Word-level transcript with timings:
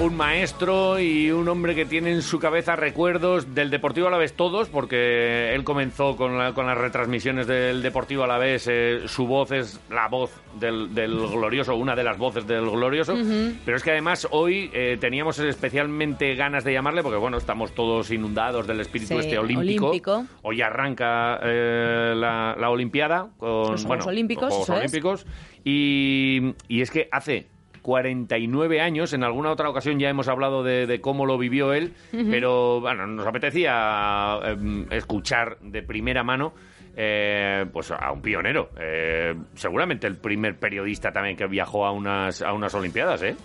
Un 0.00 0.16
maestro 0.16 1.00
y 1.00 1.32
un 1.32 1.48
hombre 1.48 1.74
que 1.74 1.84
tiene 1.84 2.12
en 2.12 2.22
su 2.22 2.38
cabeza 2.38 2.76
recuerdos 2.76 3.52
del 3.54 3.68
Deportivo 3.68 4.06
Alavés 4.06 4.32
todos, 4.34 4.68
porque 4.68 5.52
él 5.52 5.64
comenzó 5.64 6.16
con, 6.16 6.38
la- 6.38 6.52
con 6.54 6.66
las 6.66 6.78
retransmisiones 6.78 7.48
del 7.48 7.82
Deportivo 7.82 8.22
Alavés, 8.22 8.68
eh, 8.70 9.00
su 9.06 9.26
voz 9.26 9.50
es 9.50 9.80
la 9.90 10.06
voz 10.06 10.30
del, 10.60 10.94
del 10.94 11.16
glorioso, 11.26 11.74
una 11.74 11.96
de 11.96 12.04
las 12.04 12.16
voces 12.16 12.46
del 12.46 12.70
glorioso, 12.70 13.16
pero 13.64 13.76
es 13.76 13.82
que 13.82 13.90
además 13.90 14.28
hoy 14.30 14.70
eh, 14.72 14.98
teníamos 15.00 15.40
especialmente 15.40 16.36
ganas 16.36 16.62
de 16.62 16.72
llamarle, 16.74 17.02
porque 17.02 17.18
bueno, 17.18 17.36
estamos 17.36 17.72
todos 17.74 18.12
inundados 18.12 18.68
del 18.68 18.80
espíritu 18.80 19.14
Sí, 19.14 19.20
este 19.26 19.38
olímpico. 19.38 19.88
olímpico. 19.88 20.26
Hoy 20.42 20.62
arranca 20.62 21.40
eh, 21.42 22.12
la, 22.16 22.54
la 22.56 22.70
Olimpiada 22.70 23.30
con 23.36 23.72
Los 23.72 23.84
bueno, 23.84 24.04
Olímpicos, 24.06 24.44
los 24.54 24.66
Juegos. 24.66 24.78
Olímpicos 24.78 25.26
y, 25.64 26.54
y 26.68 26.82
es 26.82 26.90
que 26.92 27.08
hace 27.10 27.48
49 27.88 28.82
años, 28.82 29.14
en 29.14 29.24
alguna 29.24 29.50
otra 29.50 29.70
ocasión 29.70 29.98
ya 29.98 30.10
hemos 30.10 30.28
hablado 30.28 30.62
de, 30.62 30.86
de 30.86 31.00
cómo 31.00 31.24
lo 31.24 31.38
vivió 31.38 31.72
él, 31.72 31.94
pero 32.30 32.82
bueno, 32.82 33.06
nos 33.06 33.26
apetecía 33.26 34.38
em, 34.44 34.84
escuchar 34.90 35.56
de 35.62 35.82
primera 35.82 36.22
mano 36.22 36.52
eh, 36.94 37.64
pues 37.72 37.90
a 37.90 38.12
un 38.12 38.20
pionero, 38.20 38.68
eh, 38.78 39.34
seguramente 39.54 40.06
el 40.06 40.18
primer 40.18 40.58
periodista 40.58 41.12
también 41.12 41.34
que 41.34 41.46
viajó 41.46 41.86
a 41.86 41.92
unas, 41.92 42.42
a 42.42 42.52
unas 42.52 42.74
Olimpiadas, 42.74 43.22
¿eh? 43.22 43.36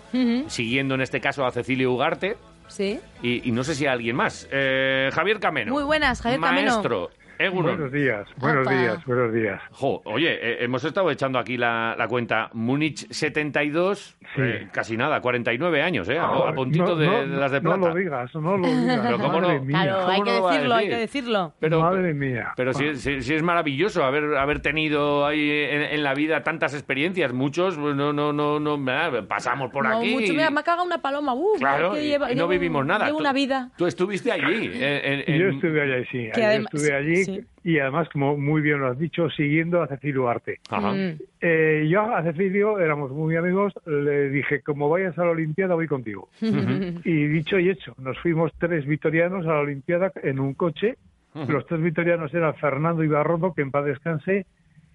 siguiendo 0.48 0.94
en 0.94 1.00
este 1.00 1.22
caso 1.22 1.46
a 1.46 1.50
Cecilio 1.50 1.90
Ugarte 1.92 2.36
Sí. 2.68 3.00
y, 3.22 3.48
y 3.48 3.50
no 3.52 3.64
sé 3.64 3.74
si 3.74 3.86
a 3.86 3.92
alguien 3.92 4.14
más. 4.16 4.46
Javier 4.50 5.40
Cameno. 5.40 5.72
Muy 5.72 5.84
buenas, 5.84 6.20
Javier 6.20 6.40
Cameno. 6.40 6.70
Maestro, 6.70 7.10
Egunon. 7.38 7.76
Buenos 7.76 7.92
días, 7.92 8.28
buenos 8.36 8.66
Opa. 8.66 8.76
días, 8.76 9.04
buenos 9.06 9.32
días. 9.32 9.60
Jo, 9.72 10.02
oye, 10.04 10.38
eh, 10.40 10.64
hemos 10.64 10.84
estado 10.84 11.10
echando 11.10 11.38
aquí 11.38 11.56
la, 11.56 11.94
la 11.98 12.06
cuenta. 12.06 12.48
Múnich 12.52 13.06
72, 13.10 14.16
Sí. 14.34 14.40
eh, 14.42 14.68
casi 14.72 14.96
nada, 14.96 15.20
49 15.20 15.82
años, 15.82 16.08
¿eh? 16.08 16.18
A, 16.18 16.26
a 16.26 16.52
puntito 16.54 16.84
no, 16.86 16.96
de, 16.96 17.06
no, 17.06 17.26
de 17.26 17.36
las 17.36 17.50
de 17.50 17.60
plata. 17.60 17.76
No 17.76 17.88
lo 17.88 17.94
digas, 17.94 18.34
no 18.34 18.56
lo 18.56 18.66
digas. 18.68 19.00
Pero 19.04 19.18
cómo 19.18 19.40
madre 19.40 19.58
no. 19.58 19.64
mía. 19.64 19.82
Claro, 19.82 19.98
¿cómo 20.00 20.10
hay 20.12 20.22
que 20.22 20.30
decirlo, 20.30 20.74
hay 20.74 20.84
decir? 20.86 20.94
que 20.94 21.00
decirlo. 21.00 21.52
Pero, 21.60 21.80
Madre 21.80 22.14
mía. 22.14 22.52
Pero 22.56 22.72
sí, 22.72 22.94
sí- 22.96 23.20
sí 23.22 23.34
es 23.34 23.42
maravilloso 23.42 24.04
haber, 24.04 24.36
haber 24.36 24.60
tenido 24.60 25.26
ahí 25.26 25.50
en, 25.50 25.82
en 25.82 26.02
la 26.04 26.14
vida 26.14 26.42
tantas 26.44 26.72
experiencias. 26.74 27.32
Muchos 27.32 27.76
pues, 27.76 27.96
no, 27.96 28.12
no, 28.12 28.32
no, 28.32 28.60
no, 28.60 29.26
pasamos 29.28 29.70
por 29.72 29.88
No, 29.88 29.98
aquí. 29.98 30.12
mucho, 30.14 30.32
mira, 30.32 30.50
me 30.50 30.60
ha 30.60 30.62
cagado 30.62 30.84
una 30.84 30.98
paloma. 31.02 31.34
Uf, 31.34 31.58
Claro, 31.58 31.98
y- 31.98 32.02
lleva- 32.08 32.30
y 32.32 32.36
no 32.36 32.46
vivimos 32.48 32.86
nada. 32.86 33.06
Llevo 33.06 33.18
Tú- 33.18 33.22
una 33.24 33.32
vida. 33.32 33.70
Tú 33.76 33.86
estuviste 33.86 34.30
allí. 34.30 34.70
en- 34.74 35.24
en- 35.26 35.40
Yo 35.40 35.48
estuve 35.48 35.82
allí, 35.82 36.04
sí. 36.10 36.18
Que 36.32 36.40
allí 36.40 36.42
además- 36.44 36.74
estuve 36.74 36.94
allí 36.96 37.23
sí. 37.24 37.44
y 37.64 37.78
además, 37.78 38.08
como 38.10 38.36
muy 38.36 38.62
bien 38.62 38.80
lo 38.80 38.88
has 38.88 38.98
dicho, 38.98 39.28
siguiendo 39.30 39.82
a 39.82 39.86
Cecilio 39.86 40.28
Arte. 40.28 40.60
Ajá. 40.70 40.92
Mm. 40.92 41.18
Eh, 41.40 41.86
yo 41.90 42.02
a 42.02 42.22
Cecilio 42.22 42.78
éramos 42.78 43.10
muy 43.10 43.36
amigos, 43.36 43.72
le 43.86 44.30
dije, 44.30 44.60
como 44.62 44.88
vayas 44.88 45.18
a 45.18 45.24
la 45.24 45.30
Olimpiada, 45.30 45.74
voy 45.74 45.86
contigo. 45.86 46.28
Y 46.40 47.26
dicho 47.26 47.58
y 47.58 47.70
hecho, 47.70 47.94
nos 47.98 48.18
fuimos 48.18 48.52
tres 48.58 48.86
vitorianos 48.86 49.44
a 49.46 49.54
la 49.54 49.60
Olimpiada 49.60 50.12
en 50.22 50.40
un 50.40 50.54
coche. 50.54 50.96
Los 51.34 51.66
tres 51.66 51.82
vitorianos 51.82 52.32
eran 52.32 52.54
Fernando 52.54 53.02
Ibarrodo, 53.02 53.54
que 53.54 53.62
en 53.62 53.72
paz 53.72 53.84
descanse, 53.84 54.46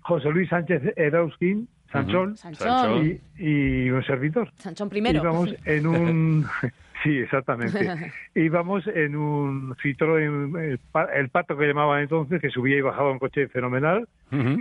José 0.01 0.29
Luis 0.29 0.49
Sánchez 0.49 0.93
Erauskin, 0.95 1.67
Sanchón, 1.91 2.37
Sanchón. 2.37 3.19
y, 3.37 3.43
y 3.45 3.89
un 3.89 4.03
servidor. 4.03 4.51
Sanchón 4.57 4.89
primero. 4.89 5.21
Íbamos 5.21 5.55
en 5.65 5.87
un... 5.87 6.45
sí, 7.03 7.17
exactamente. 7.19 8.11
Íbamos 8.35 8.85
en 8.87 9.15
un 9.15 9.75
Citroën, 9.75 10.57
el, 10.59 10.79
pa- 10.91 11.09
el 11.13 11.29
pato 11.29 11.57
que 11.57 11.67
llamaban 11.67 12.01
entonces, 12.01 12.41
que 12.41 12.49
subía 12.49 12.77
y 12.77 12.81
bajaba 12.81 13.11
un 13.11 13.19
coche 13.19 13.47
fenomenal, 13.47 14.07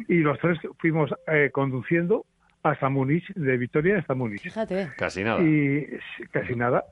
y 0.08 0.18
los 0.18 0.38
tres 0.38 0.58
fuimos 0.78 1.14
eh, 1.26 1.50
conduciendo 1.52 2.24
hasta 2.62 2.88
Múnich, 2.88 3.32
de 3.34 3.56
Vitoria 3.56 3.98
hasta 3.98 4.14
Múnich. 4.14 4.42
Fíjate. 4.42 4.88
Casi 4.96 5.22
nada. 5.24 5.42
Y 5.42 5.86
casi 6.32 6.54
nada. 6.56 6.84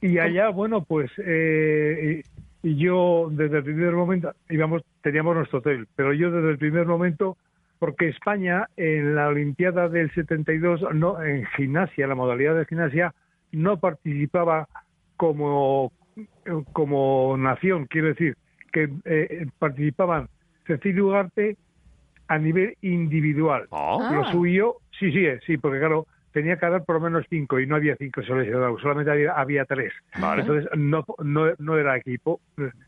Y 0.00 0.18
allá, 0.18 0.48
bueno, 0.48 0.82
pues 0.82 1.10
eh, 1.18 2.22
yo 2.62 3.28
desde 3.30 3.58
el 3.58 3.64
primer 3.64 3.92
momento, 3.92 4.32
íbamos, 4.48 4.82
teníamos 5.02 5.36
nuestro 5.36 5.58
hotel, 5.58 5.86
pero 5.94 6.12
yo 6.14 6.30
desde 6.30 6.50
el 6.50 6.58
primer 6.58 6.86
momento, 6.86 7.36
porque 7.78 8.08
España 8.08 8.66
en 8.76 9.14
la 9.14 9.28
Olimpiada 9.28 9.88
del 9.88 10.10
72, 10.12 10.82
no, 10.94 11.22
en 11.22 11.44
gimnasia, 11.56 12.06
la 12.06 12.14
modalidad 12.14 12.56
de 12.56 12.64
gimnasia, 12.66 13.12
no 13.52 13.78
participaba 13.78 14.68
como, 15.20 15.92
como 16.72 17.36
nación, 17.36 17.84
quiero 17.90 18.08
decir, 18.08 18.38
que 18.72 18.88
eh, 19.04 19.46
participaban 19.58 20.30
Cecilio 20.66 21.08
Ugarte 21.08 21.58
a 22.28 22.38
nivel 22.38 22.74
individual. 22.80 23.66
Oh. 23.68 23.98
Ah. 24.00 24.14
Lo 24.14 24.24
suyo, 24.32 24.76
sí, 24.98 25.12
sí, 25.12 25.26
sí, 25.46 25.58
porque 25.58 25.78
claro, 25.78 26.06
tenía 26.32 26.56
que 26.56 26.64
haber 26.64 26.84
por 26.84 26.94
lo 26.94 27.02
menos 27.02 27.26
cinco 27.28 27.60
y 27.60 27.66
no 27.66 27.76
había 27.76 27.96
cinco 27.96 28.22
seleccionados, 28.22 28.80
solamente 28.80 29.10
había, 29.10 29.32
había 29.32 29.66
tres. 29.66 29.92
Vale. 30.18 30.40
Entonces 30.40 30.70
no, 30.74 31.04
no, 31.22 31.52
no 31.58 31.76
era 31.76 31.98
equipo, 31.98 32.40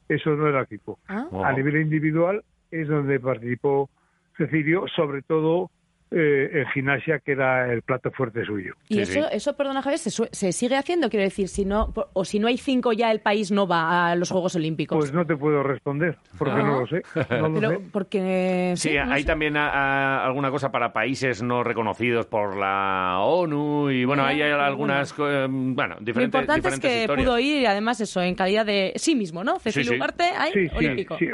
eso 0.09 0.31
no 0.31 0.49
era 0.49 0.63
equipo. 0.63 0.99
Ah. 1.09 1.27
Oh. 1.33 1.45
A 1.45 1.53
nivel 1.53 1.83
individual 1.83 2.43
es 2.71 2.89
donde 2.89 3.21
participó 3.21 3.91
Cecilio, 4.39 4.87
sobre 4.97 5.21
todo 5.21 5.71
eh, 6.15 6.51
en 6.61 6.67
gimnasia, 6.69 7.19
que 7.21 7.33
era 7.33 7.73
el 7.73 7.83
plato 7.83 8.11
fuerte 8.11 8.45
suyo. 8.45 8.75
Y 8.89 8.95
Sí, 8.97 9.01
eso, 9.01 9.13
sí. 9.13 9.29
eso, 9.33 9.57
perdona 9.57 9.83
Javier, 9.83 9.99
se, 9.99 10.11
se 10.11 10.53
sigue 10.53 10.77
haciendo, 10.77 11.09
quiero 11.11 11.25
decir, 11.25 11.49
si 11.49 11.65
no, 11.65 11.93
o 12.13 12.25
si 12.25 12.39
no 12.39 12.49
hay 12.49 12.59
cinco 12.59 12.93
ya 12.93 13.11
el 13.11 13.21
país 13.21 13.51
no 13.51 13.67
va 13.67 14.11
a 14.11 14.17
los 14.17 14.31
Juegos 14.31 14.55
Olímpicos. 14.57 14.99
Pues 14.99 15.13
no 15.13 15.27
te 15.27 15.37
puedo 15.37 15.63
responder, 15.63 16.17
porque 16.39 16.55
Ah. 16.55 16.63
no 16.63 16.81
lo 16.81 16.87
sé. 16.87 17.03
No 17.31 17.49
lo 17.49 17.55
Pero 17.55 17.71
sé. 17.71 17.79
porque 17.93 18.73
Sí, 18.77 18.95
no 18.95 19.13
hay 19.13 19.23
sé. 19.23 19.27
también 19.27 19.57
a- 19.57 19.69
a- 19.71 20.27
alguna 20.27 20.51
cosa 20.51 20.71
para 20.71 20.93
países 20.93 21.43
no 21.43 21.65
reconocidos 21.65 22.27
por 22.27 22.57
la 22.57 23.19
ONU 23.21 23.91
y 23.91 24.05
bueno, 24.05 24.25
ahí 24.25 24.43
hay 24.43 24.53
Ah, 24.53 24.67
algunas, 24.67 25.13
eh, 25.19 25.47
bueno, 25.49 25.95
Lo 25.99 26.05
diferentes, 26.05 26.41
importante 26.41 26.69
es 26.69 26.81
que 26.81 27.01
historias. 27.03 27.25
pudo 27.27 27.39
ir 27.39 27.63
y 27.63 27.67
además 27.67 28.01
eso 28.01 28.21
en 28.23 28.35
calidad 28.35 28.67
de 28.67 28.93
sí 28.97 29.15
mismo, 29.15 29.43
¿no? 29.45 29.59
Cecilio 29.59 29.93
sí. 29.93 29.97
Ugarte, 29.97 30.25
ahí, 30.37 30.53
Sí, 30.53 30.69
sí, 30.69 30.75
olímpico. 30.77 31.17
sí, 31.19 31.27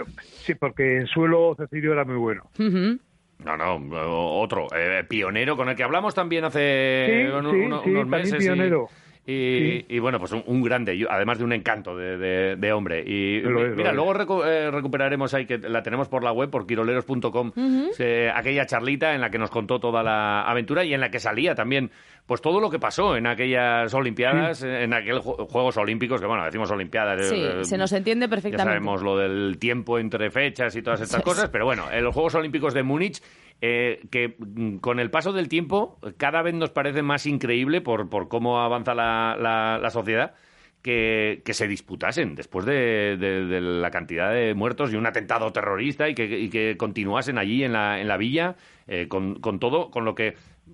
sí, 0.44 0.54
porque 0.54 0.98
en 0.98 1.06
suelo 1.08 1.54
Cecilio 1.58 1.92
era 1.92 2.04
muy 2.04 2.16
bueno. 2.16 2.44
Ujú. 2.58 2.98
No, 3.44 3.56
no, 3.56 4.40
otro, 4.40 4.66
eh, 4.74 5.04
pionero 5.08 5.56
con 5.56 5.68
el 5.68 5.76
que 5.76 5.84
hablamos 5.84 6.14
también 6.14 6.44
hace 6.44 7.06
Sí, 7.06 7.28
uno- 7.36 7.50
sí, 7.52 7.56
uno- 7.56 7.82
sí, 7.84 7.90
unos 7.90 8.06
meses. 8.08 8.36
pionero. 8.38 8.88
Y, 8.88 9.07
Sí. 9.32 9.84
y, 9.88 9.98
bueno, 9.98 10.18
pues 10.18 10.32
un, 10.32 10.42
un 10.46 10.62
grande, 10.62 11.06
además 11.08 11.38
de 11.38 11.44
un 11.44 11.52
encanto 11.52 11.94
de, 11.96 12.16
de- 12.16 12.56
de 12.56 12.72
hombre. 12.72 13.02
Y 13.06 13.40
Lo 13.42 13.62
es, 13.62 13.70
lo 13.70 13.76
mira, 13.76 13.92
luego 13.92 14.14
recu- 14.14 14.42
eh, 14.46 14.70
recuperaremos 14.70 15.34
ahí, 15.34 15.44
que 15.44 15.58
la 15.58 15.82
tenemos 15.82 16.08
por 16.08 16.24
la 16.24 16.32
web, 16.32 16.48
por 16.50 16.66
quiroleros.com, 16.66 17.52
eh, 17.98 18.30
aquella 18.34 18.64
charlita 18.64 19.14
en 19.14 19.20
la 19.20 19.30
que 19.30 19.38
nos 19.38 19.50
contó 19.50 19.78
toda 19.78 20.02
la 20.02 20.42
aventura 20.42 20.84
y 20.84 20.94
en 20.94 21.00
la 21.00 21.10
que 21.10 21.20
salía 21.20 21.54
también, 21.54 21.90
pues 22.26 22.40
todo 22.40 22.58
lo 22.60 22.70
que 22.70 22.78
pasó 22.78 23.16
en 23.16 23.26
aquellas 23.26 23.92
Olimpiadas, 23.94 24.62
en 24.62 24.92
aquellos 24.94 25.20
Juegos 25.22 25.76
Olímpicos, 25.76 26.20
que 26.20 26.26
bueno, 26.26 26.44
decimos 26.44 26.70
Olimpiadas. 26.70 27.28
Sí, 27.28 27.36
eh, 27.42 27.64
se 27.64 27.76
nos 27.76 27.92
entiende 27.92 28.26
ya 28.26 28.30
perfectamente. 28.30 28.64
sabemos 28.70 29.02
lo 29.02 29.16
del 29.18 29.58
tiempo 29.58 29.98
entre 29.98 30.30
fechas 30.30 30.74
y 30.76 30.82
todas 30.82 31.00
estas 31.02 31.22
cosas, 31.22 31.50
pero 31.50 31.64
bueno, 31.66 31.84
en 31.92 32.02
los 32.02 32.14
Juegos 32.14 32.34
Olímpicos 32.34 32.72
de 32.74 32.82
Múnich, 32.82 33.20
eh, 33.60 34.00
que 34.10 34.36
mm, 34.38 34.76
con 34.78 35.00
el 35.00 35.10
paso 35.10 35.32
del 35.32 35.48
tiempo 35.48 35.98
cada 36.16 36.42
vez 36.42 36.54
nos 36.54 36.70
parece 36.70 37.02
más 37.02 37.26
increíble 37.26 37.80
por, 37.80 38.08
por 38.08 38.28
cómo 38.28 38.60
avanza 38.60 38.94
la, 38.94 39.36
la- 39.40 39.78
la 39.82 39.90
sociedad. 39.90 40.34
Que, 40.80 41.42
que 41.44 41.54
se 41.54 41.66
disputasen 41.66 42.36
después 42.36 42.64
de, 42.64 43.16
de- 43.18 43.60
la 43.60 43.90
cantidad 43.90 44.32
de 44.32 44.54
muertos 44.54 44.92
y 44.92 44.96
un 44.96 45.06
atentado 45.06 45.52
terrorista 45.52 46.08
y 46.08 46.14
que, 46.14 46.48
que 46.48 46.76
continuasen 46.78 47.36
allí 47.36 47.64
en 47.64 47.72
la, 47.72 48.00
en 48.00 48.06
la 48.06 48.16
villa 48.16 48.54
eh, 48.86 49.08
con, 49.08 49.40
con 49.40 49.58
todo, 49.58 49.90
con 49.90 50.04
lo 50.04 50.14
que 50.14 50.28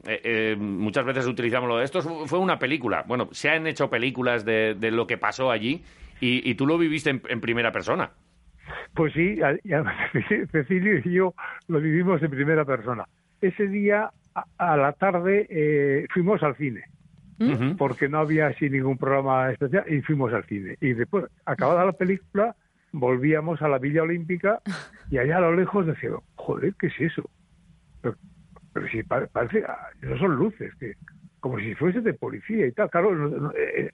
eh, 0.06 0.20
eh, 0.22 0.56
muchas 0.58 1.06
veces 1.06 1.26
utilizamos 1.26 1.70
lo 1.70 1.78
de 1.78 1.84
esto. 1.86 2.02
Fue 2.02 2.38
una 2.38 2.58
película. 2.58 3.02
Bueno, 3.08 3.30
se 3.32 3.48
han 3.48 3.66
hecho 3.66 3.88
películas 3.88 4.44
de, 4.44 4.74
de 4.74 4.90
lo 4.90 5.06
que 5.06 5.16
pasó 5.16 5.50
allí 5.50 5.82
y, 6.20 6.48
y 6.48 6.54
tú 6.54 6.66
lo 6.66 6.76
viviste 6.76 7.08
en, 7.08 7.22
en 7.30 7.40
primera 7.40 7.72
persona. 7.72 8.10
Pues 8.94 9.12
sí, 9.12 9.40
a- 9.42 9.58
y 9.62 9.72
además 9.72 9.96
Cecilio 10.52 10.98
y 11.04 11.12
yo 11.12 11.34
lo 11.68 11.80
vivimos 11.80 12.22
en 12.22 12.30
primera 12.30 12.64
persona. 12.64 13.04
Ese 13.40 13.66
día, 13.68 14.10
a, 14.34 14.44
a 14.58 14.76
la 14.76 14.92
tarde, 14.92 15.46
eh, 15.50 16.06
fuimos 16.12 16.42
al 16.42 16.56
cine, 16.56 16.84
Ujú. 17.38 17.76
porque 17.76 18.08
no 18.08 18.18
había 18.18 18.46
así 18.48 18.70
ningún 18.70 18.96
programa 18.96 19.50
especial, 19.50 19.84
y 19.88 20.00
fuimos 20.02 20.32
al 20.32 20.44
cine. 20.46 20.76
Y 20.80 20.94
después, 20.94 21.26
acabada 21.44 21.84
la 21.84 21.92
película, 21.92 22.54
volvíamos 22.92 23.60
a 23.62 23.68
la 23.68 23.78
Villa 23.78 24.02
Olímpica 24.02 24.60
y 25.10 25.18
allá 25.18 25.38
a 25.38 25.40
lo 25.42 25.54
lejos 25.54 25.86
decíamos, 25.86 26.22
joder, 26.36 26.74
¿qué 26.78 26.86
es 26.86 27.00
eso? 27.00 27.24
Pero, 28.00 28.16
pero 28.72 28.88
sí, 28.88 29.02
parece, 29.02 29.64
ah, 29.66 29.88
no 30.02 30.18
son 30.18 30.36
luces, 30.36 30.72
que 30.78 30.94
como 31.40 31.58
si 31.58 31.74
fuese 31.74 32.00
de 32.00 32.14
policía 32.14 32.66
y 32.66 32.72
tal. 32.72 32.88
Claro, 32.90 33.52
eh, 33.54 33.90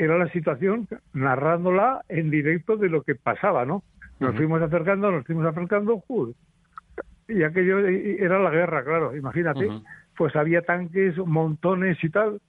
era 0.00 0.16
la 0.16 0.28
situación 0.32 0.88
narrándola 1.12 2.02
en 2.08 2.30
directo 2.30 2.76
de 2.76 2.88
lo 2.88 3.02
que 3.02 3.14
pasaba, 3.14 3.66
¿no? 3.66 3.82
Nos 4.18 4.34
fuimos 4.34 4.60
acercando, 4.62 5.10
nos 5.10 5.26
fuimos 5.26 5.46
acercando, 5.46 6.02
y 7.28 7.42
aquello 7.42 7.78
era 7.86 8.38
la 8.38 8.50
guerra, 8.50 8.82
claro, 8.82 9.16
imagínate. 9.16 9.68
Pues 10.16 10.34
había 10.36 10.62
tanques, 10.62 11.16
montones 11.18 12.02
y 12.02 12.10
tal, 12.10 12.40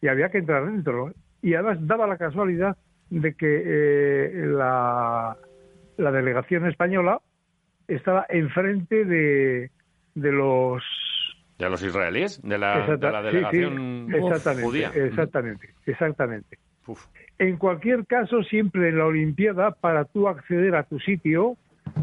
y 0.00 0.08
había 0.08 0.30
que 0.30 0.38
entrar 0.38 0.64
dentro. 0.66 1.12
Y 1.42 1.54
además 1.54 1.78
daba 1.86 2.06
la 2.06 2.16
casualidad 2.16 2.76
de 3.10 3.34
que 3.34 3.62
eh, 3.64 4.46
la, 4.46 5.36
la 5.96 6.10
delegación 6.12 6.66
española 6.66 7.20
estaba 7.86 8.26
enfrente 8.28 9.04
de, 9.04 9.70
de 10.14 10.32
los 10.32 10.82
de 11.58 11.68
los 11.70 11.82
israelíes, 11.82 12.40
de 12.42 12.58
la, 12.58 12.86
de 12.86 13.10
la 13.10 13.22
delegación 13.22 14.14
exactamente, 14.14 14.62
judía. 14.62 14.90
Exactamente, 14.94 15.74
exactamente. 15.86 16.58
En 17.38 17.56
cualquier 17.56 18.06
caso, 18.06 18.42
siempre 18.42 18.88
en 18.88 18.98
la 18.98 19.06
Olimpiada, 19.06 19.70
para 19.72 20.04
tú 20.04 20.28
acceder 20.28 20.74
a 20.74 20.82
tu 20.82 20.98
sitio, 20.98 21.56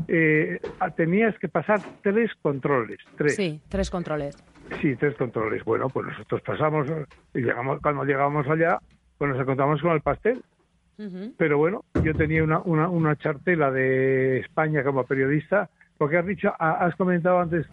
eh, 0.08 0.60
tenías 0.96 1.38
que 1.40 1.48
pasar 1.48 1.80
tres 2.02 2.32
controles. 2.42 3.00
Tres. 3.18 3.36
Sí, 3.36 3.62
tres 3.70 3.90
controles. 3.90 4.38
Sí, 4.82 4.96
tres 4.96 5.16
controles. 5.16 5.64
Bueno, 5.64 5.90
pues 5.90 6.08
nosotros 6.08 6.42
pasamos 6.42 6.88
y 7.34 7.40
llegamos, 7.40 7.80
cuando 7.82 8.04
llegamos 8.04 8.48
allá, 8.48 8.80
pues 9.18 9.32
nos 9.32 9.40
encontramos 9.40 9.82
con 9.82 9.92
el 9.92 10.02
pastel. 10.02 10.42
Pero 11.38 11.58
bueno, 11.58 11.84
yo 12.04 12.14
tenía 12.14 12.42
una, 12.42 12.60
una, 12.60 12.88
una 12.88 13.18
chartela 13.18 13.70
de 13.70 14.40
España 14.40 14.82
como 14.82 15.04
periodista, 15.04 15.70
porque 15.98 16.18
has 16.18 16.26
dicho, 16.26 16.54
has 16.60 16.96
comentado 16.96 17.40
antes 17.40 17.66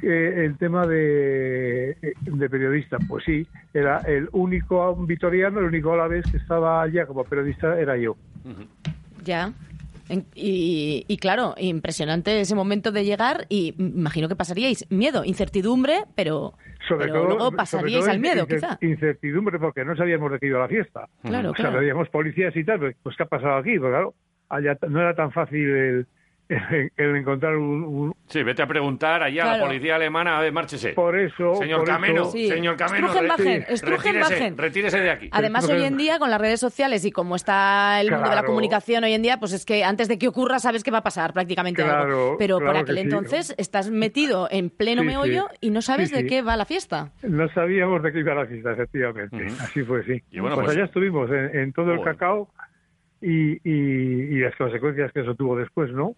que 0.00 0.44
el 0.44 0.56
tema 0.58 0.86
de, 0.86 1.96
de, 2.20 2.50
periodista, 2.50 2.98
pues 3.08 3.24
sí, 3.24 3.46
era 3.74 3.98
el 4.00 4.28
único 4.32 4.94
vitoriano, 4.96 5.58
el 5.58 5.66
único 5.66 5.92
a 5.92 5.96
la 5.96 6.08
vez 6.08 6.24
que 6.30 6.36
estaba 6.36 6.82
allá 6.82 7.06
como 7.06 7.24
periodista 7.24 7.78
era 7.78 7.96
yo. 7.96 8.16
Ya. 9.24 9.52
Y, 10.34 11.18
claro, 11.20 11.54
impresionante 11.58 12.40
ese 12.40 12.54
momento 12.54 12.92
de 12.92 13.04
llegar 13.04 13.44
y 13.48 13.74
imagino 13.78 14.28
que 14.28 14.36
pasaríais 14.36 14.90
miedo, 14.90 15.24
incertidumbre, 15.24 16.04
pero, 16.14 16.54
sobre 16.88 17.08
todo, 17.08 17.26
luego 17.26 17.52
pasaríais 17.52 18.08
al 18.08 18.18
miedo, 18.18 18.46
quizá. 18.46 18.78
Incertidumbre 18.80 19.58
porque 19.58 19.84
no 19.84 19.96
sabíamos 19.96 20.32
de 20.32 20.38
qué 20.38 20.46
iba 20.46 20.60
la 20.60 20.68
fiesta. 20.68 21.08
Claro, 21.22 21.50
o 21.50 21.54
sea, 21.54 21.70
veíamos 21.70 22.08
policías 22.08 22.56
y 22.56 22.64
tal, 22.64 22.94
pues 23.02 23.16
¿qué 23.16 23.22
ha 23.24 23.26
pasado 23.26 23.56
aquí? 23.56 23.78
Pues 23.78 23.90
claro, 23.90 24.14
allá 24.48 24.78
no 24.88 25.00
era 25.00 25.14
tan 25.14 25.30
fácil 25.30 25.68
el, 25.68 26.06
el 26.96 27.16
encontrar 27.16 27.56
un, 27.56 28.14
Sí, 28.28 28.42
vete 28.42 28.62
a 28.62 28.66
preguntar 28.66 29.22
allá 29.22 29.52
a 29.52 29.56
la 29.56 29.64
policía 29.64 29.96
alemana, 29.96 30.38
a 30.38 30.40
ver, 30.40 30.52
márchese. 30.52 30.90
Por 30.90 31.18
eso... 31.18 31.56
Señor 31.56 31.84
Cameno, 31.84 32.26
señor 32.26 32.76
Cameno, 32.76 33.08
retírese, 33.08 34.52
retírese, 34.56 35.00
de 35.00 35.10
aquí. 35.10 35.28
Además, 35.32 35.68
hoy 35.68 35.84
en 35.84 35.96
día, 35.96 36.18
con 36.18 36.30
las 36.30 36.40
redes 36.40 36.60
sociales 36.60 37.04
y 37.04 37.10
como 37.10 37.36
está 37.36 38.00
el 38.00 38.10
mundo 38.10 38.28
de 38.28 38.36
la 38.36 38.44
comunicación 38.44 39.04
hoy 39.04 39.14
en 39.14 39.22
día, 39.22 39.38
pues 39.38 39.52
es 39.52 39.64
que 39.64 39.84
antes 39.84 40.08
de 40.08 40.18
que 40.18 40.28
ocurra 40.28 40.58
sabes 40.58 40.84
que 40.84 40.90
va 40.90 40.98
a 40.98 41.02
pasar 41.02 41.32
prácticamente 41.32 41.82
algo. 41.82 42.36
Pero 42.38 42.58
por 42.58 42.76
aquel 42.76 42.98
entonces 42.98 43.54
estás 43.56 43.90
metido 43.90 44.48
en 44.50 44.70
pleno 44.70 45.02
meollo 45.02 45.48
y 45.60 45.70
no 45.70 45.82
sabes 45.82 46.10
de 46.10 46.26
qué 46.26 46.42
va 46.42 46.56
la 46.56 46.64
fiesta. 46.64 47.12
No 47.22 47.48
sabíamos 47.50 48.02
de 48.02 48.12
qué 48.12 48.20
iba 48.20 48.34
la 48.34 48.46
fiesta, 48.46 48.72
efectivamente. 48.72 49.46
Así 49.60 49.82
fue, 49.82 50.04
sí. 50.04 50.22
Y 50.30 50.40
bueno, 50.40 50.56
pues, 50.56 50.66
pues 50.66 50.76
allá 50.76 50.86
estuvimos, 50.86 51.30
en, 51.30 51.72
todo 51.72 51.92
el 51.92 52.02
cacao 52.02 52.48
y, 53.20 53.58
y, 53.68 54.40
las 54.40 54.54
consecuencias 54.56 55.12
que 55.12 55.20
eso 55.20 55.34
tuvo 55.34 55.56
después, 55.56 55.90
¿no? 55.92 56.14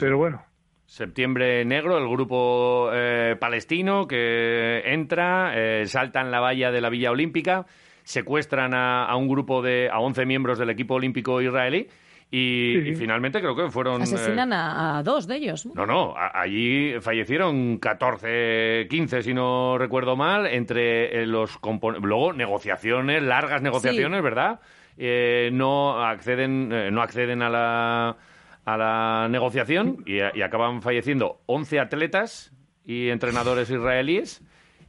Pero 0.00 0.18
bueno. 0.18 0.42
Septiembre 0.86 1.64
Negro, 1.64 1.96
el 1.96 2.06
grupo 2.06 2.90
eh, 2.92 3.36
palestino 3.40 4.06
que 4.06 4.82
entra, 4.84 5.52
eh, 5.54 5.86
saltan 5.86 6.30
la 6.30 6.40
valla 6.40 6.70
de 6.70 6.82
la 6.82 6.90
Villa 6.90 7.10
Olímpica, 7.10 7.64
secuestran 8.02 8.74
a, 8.74 9.14
un 9.16 9.26
grupo 9.26 9.62
de 9.62 9.88
a 9.90 10.00
11 10.00 10.26
miembros 10.26 10.58
del 10.58 10.68
equipo 10.68 10.94
olímpico 10.94 11.40
israelí 11.40 11.88
y, 12.30 12.94
finalmente 12.94 13.40
creo 13.40 13.56
que 13.56 13.70
fueron... 13.70 14.02
Asesinan 14.02 14.52
eh, 14.52 14.56
a, 14.58 15.02
dos 15.02 15.26
de 15.26 15.36
ellos. 15.36 15.66
No, 15.74 15.86
no, 15.86 16.14
allí 16.16 16.94
fallecieron 17.00 17.78
14, 17.78 18.86
15, 18.90 19.22
si 19.22 19.32
no 19.32 19.78
recuerdo 19.78 20.16
mal, 20.16 20.46
entre 20.46 21.26
los... 21.26 21.58
Luego 22.02 22.34
negociaciones, 22.34 23.22
largas 23.22 23.62
negociaciones, 23.62 24.22
¿verdad? 24.22 24.60
Eh, 24.96 25.50
no 25.52 26.04
acceden 26.04 26.70
eh, 26.72 26.90
no 26.90 27.02
acceden 27.02 27.42
a 27.42 27.48
la 27.48 28.16
a 28.64 28.76
la 28.76 29.28
negociación 29.28 30.04
y, 30.06 30.20
acaban 30.20 30.82
falleciendo 30.82 31.40
11 31.46 31.80
atletas 31.80 32.52
y 32.84 33.08
entrenadores 33.08 33.70
israelíes 33.70 34.42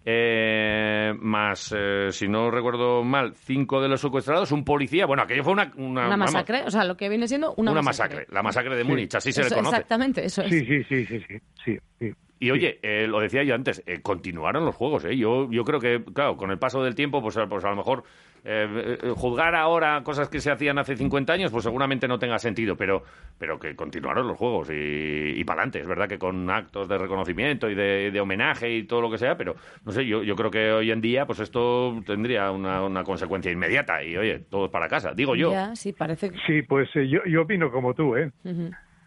eh, 0.05 1.13
más, 1.17 1.73
si 2.11 2.27
no 2.27 2.51
recuerdo 2.51 3.03
mal, 3.03 3.33
cinco 3.33 3.81
de 3.81 3.88
los 3.88 4.01
secuestrados, 4.01 4.51
un 4.51 4.65
policía. 4.65 5.05
Bueno, 5.05 5.23
aquello 5.23 5.44
fue 5.44 5.53
una... 5.53 5.71
Una, 5.77 6.17
masacre, 6.17 6.63
o 6.65 6.69
sea, 6.69 6.83
lo 6.83 6.97
que 6.97 7.07
viene 7.07 7.27
siendo 7.27 7.53
una, 7.56 7.81
masacre. 7.81 8.27
La 8.29 8.44
masacre 8.44 8.75
de 8.75 8.83
Múnich, 8.83 9.15
así 9.15 9.31
se 9.31 9.44
le 9.44 9.49
conoce. 9.49 9.77
Exactamente, 9.77 10.25
eso 10.25 10.41
es. 10.44 10.49
Sí, 10.49 10.65
sí, 10.65 10.83
sí, 10.83 11.06
sí, 11.06 11.39
sí, 11.63 11.79
sí. 11.99 12.13
Y 12.44 12.51
oye, 12.51 12.78
eh, 12.81 13.07
lo 13.07 13.22
decía 13.22 13.42
yo 13.44 13.56
antes, 13.56 13.81
eh, 13.86 14.01
continuaron 14.01 14.66
los 14.66 14.75
juegos. 14.75 15.06
¿eh? 15.06 15.16
Yo, 15.16 15.50
yo 15.50 15.63
creo 15.63 15.80
que, 15.80 16.04
claro, 16.13 16.36
con 16.36 16.51
el 16.51 16.60
paso 16.60 16.84
del 16.84 16.94
tiempo, 16.94 17.22
pues, 17.22 17.40
pues 17.48 17.63
a 17.63 17.69
lo 17.69 17.78
mejor 17.78 18.04
eh, 18.44 18.98
juzgar 19.16 19.56
ahora 19.56 20.04
cosas 20.04 20.28
que 20.28 20.42
se 20.42 20.51
hacían 20.51 20.78
hace 20.78 20.98
50 20.98 21.31
años, 21.31 21.51
pues 21.54 21.63
seguramente 21.63 22.06
no 22.06 22.19
tenga 22.19 22.38
sentido, 22.40 22.75
pero, 22.75 23.01
pero 23.38 23.57
que 23.57 23.78
continuaron 23.78 24.28
los 24.28 24.38
juegos 24.38 24.69
y, 24.72 25.40
y 25.40 25.44
para 25.45 25.62
adelante. 25.62 25.80
Es 25.80 25.88
verdad 25.88 26.10
que 26.10 26.19
con 26.19 26.50
actos 26.50 26.90
de 26.90 26.98
reconocimiento 26.98 27.69
y 27.69 27.75
de, 27.75 28.19
homenaje 28.19 28.75
y 28.75 28.84
todo 28.84 29.00
lo 29.00 29.10
que 29.10 29.19
sea, 29.19 29.38
pero 29.38 29.56
no 29.86 29.94
sé, 29.94 30.06
yo, 30.06 30.22
yo 30.22 30.36
creo 30.36 30.51
que 30.51 30.69
hoy 30.69 30.92
en 30.92 31.00
día, 31.00 31.25
pues 31.25 31.40
esto 31.40 31.98
tendría 32.06 32.51
una, 32.51 32.84
una 32.84 33.06
consecuencia 33.06 33.54
inmediata 33.54 34.04
y, 34.04 34.18
oye, 34.18 34.40
todos 34.50 34.69
para 34.69 34.90
casa, 34.90 35.13
digo 35.13 35.34
yo. 35.34 35.54
sí, 35.75 35.94
parece. 35.94 36.34
Sí, 36.45 36.62
pues 36.63 36.90
yo, 36.94 37.24
yo 37.25 37.44
opino 37.44 37.72
como 37.72 37.94
tú, 37.94 38.18
¿eh? 38.18 38.34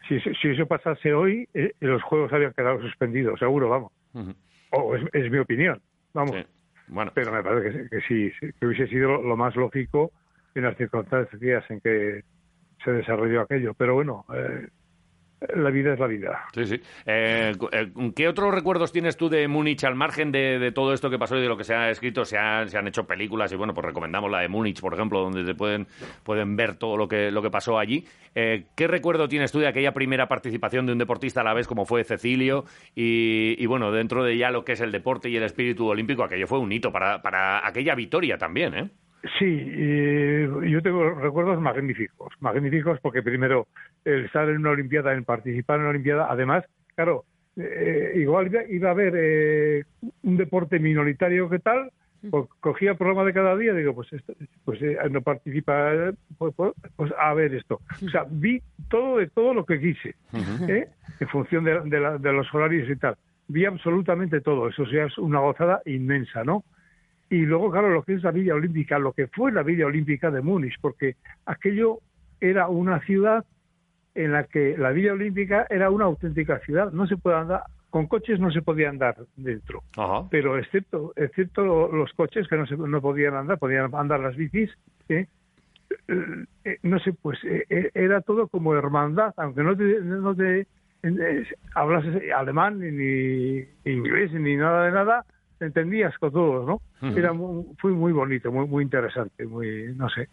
Si, 0.09 0.21
si, 0.21 0.49
eso 0.49 0.67
pasase 0.67 1.13
hoy, 1.13 1.49
eh, 1.55 1.73
los 1.81 2.03
juegos 2.03 2.33
habrían 2.33 2.53
quedado 2.53 2.81
suspendidos, 2.81 3.39
seguro, 3.39 3.69
vamos. 3.69 3.93
O 4.71 4.97
es, 4.97 5.31
mi 5.31 5.39
opinión, 5.39 5.81
vamos. 6.13 6.37
Bueno. 6.89 7.11
Pero 7.15 7.33
me 7.33 7.43
parece 7.43 7.89
que, 7.89 8.01
sí, 8.03 8.33
que 8.59 8.67
hubiese 8.67 8.87
sido 8.89 9.23
lo 9.23 9.37
más 9.37 9.57
lógico 9.57 10.13
en 10.55 10.63
las 10.63 10.77
circunstancias 10.77 11.65
en 11.71 11.81
que 11.81 12.23
se 12.85 12.93
desarrolló 12.93 13.43
aquello. 13.43 13.75
Pero 13.75 13.95
bueno, 13.95 14.25
eh, 14.35 14.69
la 15.55 15.71
vida 15.71 15.93
es 15.93 15.99
la 15.99 16.07
vida. 16.07 16.45
Sí, 16.55 16.67
sí. 16.67 16.81
Eh, 17.05 17.53
eh, 17.73 17.93
¿Qué 18.15 18.29
otros 18.29 18.55
recuerdos 18.55 18.93
tienes 18.93 19.17
tú 19.17 19.29
de 19.29 19.49
Múnich 19.49 19.85
al 19.85 19.95
margen 19.95 20.33
de, 20.33 20.73
todo 20.75 20.93
esto 20.93 21.11
que 21.11 21.19
pasó 21.19 21.37
y 21.37 21.43
de 21.43 21.49
lo 21.49 21.57
que 21.57 21.65
se 21.65 21.75
ha 21.75 21.91
escrito? 21.91 22.25
Se, 22.25 22.39
han 22.39 22.87
hecho 22.87 23.07
películas 23.07 23.53
y 23.53 23.57
bueno, 23.57 23.75
pues 23.75 23.85
recomendamos 23.85 24.31
la 24.31 24.41
de 24.41 24.49
Múnich, 24.49 24.81
por 24.81 24.95
ejemplo, 24.95 25.21
donde 25.21 25.55
pueden, 25.55 25.87
pueden 26.23 26.57
ver 26.57 26.75
todo 26.75 26.97
lo 26.97 27.09
que, 27.09 27.31
lo 27.31 27.43
que 27.43 27.51
pasó 27.51 27.79
allí. 27.79 28.05
Eh, 28.35 28.67
¿Qué 28.75 28.87
recuerdo 28.87 29.29
tienes 29.29 29.53
tú 29.53 29.61
de 29.61 29.69
aquella 29.69 29.93
primera 29.93 30.29
participación 30.29 30.87
de 30.87 30.93
un 30.93 30.99
deportista 30.99 31.41
a 31.41 31.45
la 31.45 31.55
vez 31.55 31.67
como 31.67 31.87
fue 31.87 32.05
Cecilio? 32.05 32.65
Y, 32.95 33.65
bueno, 33.67 33.93
dentro 33.93 34.25
de 34.25 34.37
ya 34.37 34.51
lo 34.51 34.65
que 34.65 34.73
es 34.73 34.81
el 34.81 34.93
deporte 34.93 35.29
y 35.29 35.37
el 35.37 35.43
espíritu 35.43 35.87
olímpico, 35.89 36.25
aquello 36.25 36.47
fue 36.47 36.59
un 36.59 36.73
hito 36.73 36.93
para, 36.93 37.23
para 37.23 37.67
aquella 37.67 37.95
victoria 37.95 38.39
también, 38.39 38.75
¿eh? 38.75 38.91
Sí, 39.39 39.73
yo 40.69 40.83
tengo 40.83 41.11
recuerdos 41.11 41.61
magníficos, 41.61 42.35
magníficos 42.41 43.01
porque 43.01 43.23
primero 43.23 43.67
el 44.05 44.27
estar 44.27 44.49
en 44.49 44.59
una 44.59 44.71
Olimpiada, 44.71 45.15
en 45.15 45.25
participar 45.25 45.77
en 45.77 45.83
una 45.83 45.91
Olimpiada, 45.91 46.27
además, 46.31 46.65
claro, 46.95 47.25
eh, 47.57 48.13
igual 48.17 48.51
iba 48.69 48.89
a 48.89 48.93
haber 48.93 49.15
eh, 49.17 49.85
un 50.23 50.37
deporte 50.37 50.79
minoritario 50.79 51.49
que 51.49 51.59
tal, 51.59 51.91
pues 52.31 52.49
cogía 52.61 52.93
el 52.93 52.97
programa 52.97 53.25
de 53.25 53.33
cada 53.33 53.57
día, 53.57 53.73
digo, 53.73 53.95
pues 53.95 54.09
pues 54.65 54.83
eh, 54.83 54.97
no 55.11 55.23
participa, 55.23 56.13
pues, 56.39 56.55
pues, 56.55 56.73
pues, 56.97 57.13
a 57.19 57.33
ver 57.35 57.55
esto. 57.55 57.81
O 58.05 58.09
sea, 58.09 58.27
vi 58.29 58.61
todo 58.89 59.19
de 59.19 59.29
todo 59.29 59.55
lo 59.55 59.65
que 59.65 59.81
quise, 59.81 60.15
en 60.33 61.29
función 61.29 61.65
de, 61.65 61.81
de 61.81 62.33
los 62.33 62.53
horarios 62.55 62.89
y 62.91 62.97
tal. 62.97 63.17
Vi 63.49 63.65
absolutamente 63.65 64.41
todo, 64.41 64.69
eso 64.69 64.85
ya 64.85 65.05
es 65.05 65.17
una 65.19 65.39
gozada 65.39 65.81
inmensa, 65.87 66.43
¿no? 66.45 66.65
Y 67.29 67.41
luego, 67.41 67.71
claro, 67.71 67.91
lo 67.91 68.03
que 68.03 68.15
es 68.15 68.23
la 68.23 68.31
Villa 68.31 68.55
Olímpica, 68.55 68.99
lo 68.99 69.13
que 69.13 69.27
fue 69.27 69.51
la 69.51 69.63
Villa 69.63 69.87
Olímpica 69.87 70.31
de 70.31 70.43
Múnich, 70.43 70.77
porque 70.81 71.17
aquello 71.45 71.99
era 72.41 72.69
una 72.69 73.01
ciudad 73.01 73.45
en 74.15 74.33
la 74.33 74.45
que 74.45 74.77
la 74.79 74.91
Villa 74.91 75.13
Olímpica 75.13 75.67
era 75.69 75.91
una 75.91 76.05
auténtica 76.05 76.59
ciudad. 76.61 76.93
No 76.93 77.07
se 77.07 77.17
puede 77.17 77.37
andar, 77.37 77.65
con 77.91 78.07
coches 78.07 78.39
no 78.39 78.51
se 78.51 78.63
podía 78.63 78.91
andar 78.91 79.17
dentro, 79.37 79.83
pero 80.31 80.59
excepto, 80.59 81.13
excepto 81.17 81.89
los 81.93 82.13
coches 82.13 82.47
que 82.49 82.57
no, 82.57 82.67
se, 82.67 82.77
no 82.77 83.01
podían 83.01 83.35
andar, 83.35 83.59
podían 83.59 83.95
andar 83.95 84.21
las 84.21 84.37
bicis, 84.37 84.71
¿eh? 85.09 85.27
Eh, 86.09 86.79
no 86.83 86.99
sé, 86.99 87.13
pues 87.13 87.39
eh, 87.45 87.91
era 87.95 88.21
todo 88.21 88.49
como 88.49 88.75
hermandad, 88.75 89.33
aunque 89.37 89.63
no 89.63 89.77
te, 89.77 90.01
no 90.01 90.35
te 90.35 90.67
hablas 91.75 92.05
alemán 92.37 92.81
ni 92.81 93.65
inglés 93.85 94.33
ni 94.33 94.57
nada 94.57 94.87
de 94.87 94.93
nada, 94.93 95.25
entendías 95.61 96.17
con 96.19 96.33
todos, 96.33 96.67
¿no? 96.67 96.81
Era 97.17 97.33
muy, 97.33 97.65
fue 97.79 97.93
muy 97.93 98.13
bonito, 98.13 98.51
muy 98.53 98.67
muy 98.67 98.85
interesante, 98.85 99.47
muy, 99.47 99.95
no 99.95 100.09
sé. 100.09 100.29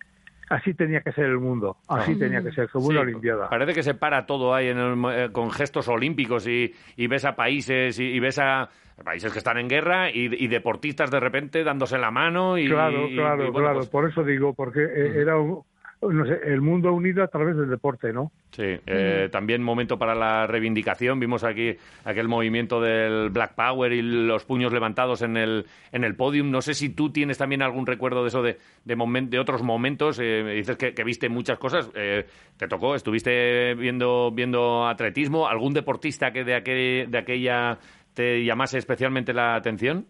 así 0.49 0.73
tenía 0.73 1.01
que 1.01 1.11
ser 1.11 1.25
el 1.25 1.39
mundo, 1.39 1.77
así 1.87 2.17
tenía 2.17 2.41
que 2.41 2.51
ser, 2.51 2.69
como 2.69 2.87
una 2.87 3.01
Olimpiada. 3.01 3.49
Parece 3.49 3.73
que 3.73 3.83
se 3.83 3.93
para 3.93 4.25
todo 4.25 4.53
ahí 4.53 4.67
eh, 4.69 5.29
con 5.31 5.51
gestos 5.51 5.87
olímpicos 5.87 6.47
y, 6.47 6.73
ves 7.07 7.25
a 7.25 7.35
países 7.35 7.99
y, 7.99 8.19
ves 8.19 8.39
a 8.39 8.69
países 9.03 9.31
que 9.31 9.39
están 9.39 9.57
en 9.57 9.67
guerra 9.67 10.09
y, 10.11 10.47
deportistas 10.47 11.09
de 11.09 11.19
repente 11.19 11.63
dándose 11.63 11.97
la 11.97 12.11
mano. 12.11 12.57
Y, 12.57 12.67
claro, 12.67 13.07
claro, 13.13 13.51
claro. 13.51 13.77
Pues 13.77 13.89
por 13.89 14.09
eso 14.09 14.23
digo, 14.23 14.53
porque 14.53 14.83
eh, 14.83 15.21
era 15.21 15.37
un, 15.37 15.63
no 16.11 16.25
sé, 16.25 16.39
el 16.45 16.61
mundo 16.61 16.91
unido 16.93 17.23
a 17.23 17.27
través 17.27 17.55
del 17.55 17.69
deporte, 17.69 18.11
¿no? 18.11 18.31
Sí, 18.51 18.63
eh, 18.85 19.29
también 19.31 19.63
momento 19.63 19.97
para 19.97 20.15
la 20.15 20.47
reivindicación. 20.47 21.19
Vimos 21.19 21.43
aquí 21.43 21.75
aquel 22.05 22.27
movimiento 22.27 22.81
del 22.81 23.29
Black 23.29 23.55
Power 23.55 23.91
y 23.91 24.01
los 24.01 24.45
puños 24.45 24.73
levantados 24.73 25.21
en 25.21 25.37
el, 25.37 25.65
en 25.91 26.03
el 26.03 26.15
podium. 26.15 26.51
No 26.51 26.61
sé 26.61 26.73
si 26.73 26.89
tú 26.89 27.11
tienes 27.11 27.37
también 27.37 27.61
algún 27.61 27.85
recuerdo 27.85 28.21
de 28.21 28.27
eso 28.27 28.41
de, 28.41 28.57
de, 28.85 29.27
de 29.29 29.39
otros 29.39 29.63
momentos. 29.63 30.19
Eh, 30.19 30.43
me 30.43 30.53
dices 30.53 30.77
que, 30.77 31.03
viste 31.03 31.29
muchas 31.29 31.57
cosas. 31.57 31.89
Eh, 31.95 32.25
¿Te 32.57 32.67
tocó? 32.67 32.95
¿Estuviste 32.95 33.73
viendo, 33.75 34.31
viendo 34.31 34.87
atletismo? 34.87 35.47
¿Algún 35.47 35.73
deportista 35.73 36.31
que 36.31 36.43
de, 36.43 36.55
aquel, 36.55 37.09
de 37.09 37.17
aquella 37.17 37.79
te 38.13 38.43
llamase 38.43 38.77
especialmente 38.77 39.33
la 39.33 39.55
atención? 39.55 40.05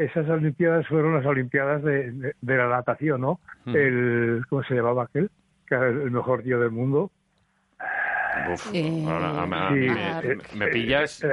Esas 0.00 0.28
Olimpiadas 0.28 0.86
fueron 0.88 1.14
las 1.14 1.26
Olimpiadas 1.26 1.82
de, 1.82 2.34
la 2.42 2.68
natación, 2.68 3.20
¿no? 3.20 3.40
El, 3.66 4.42
¿Cómo 4.48 4.62
se 4.64 4.74
llamaba 4.74 5.04
aquel? 5.04 5.30
Que 5.66 5.74
era 5.74 5.88
el 5.88 6.10
mejor 6.10 6.42
tío 6.42 6.58
del 6.60 6.70
mundo. 6.70 7.10
Uf, 8.52 8.72
me, 10.54 10.66
pillas. 10.68 11.24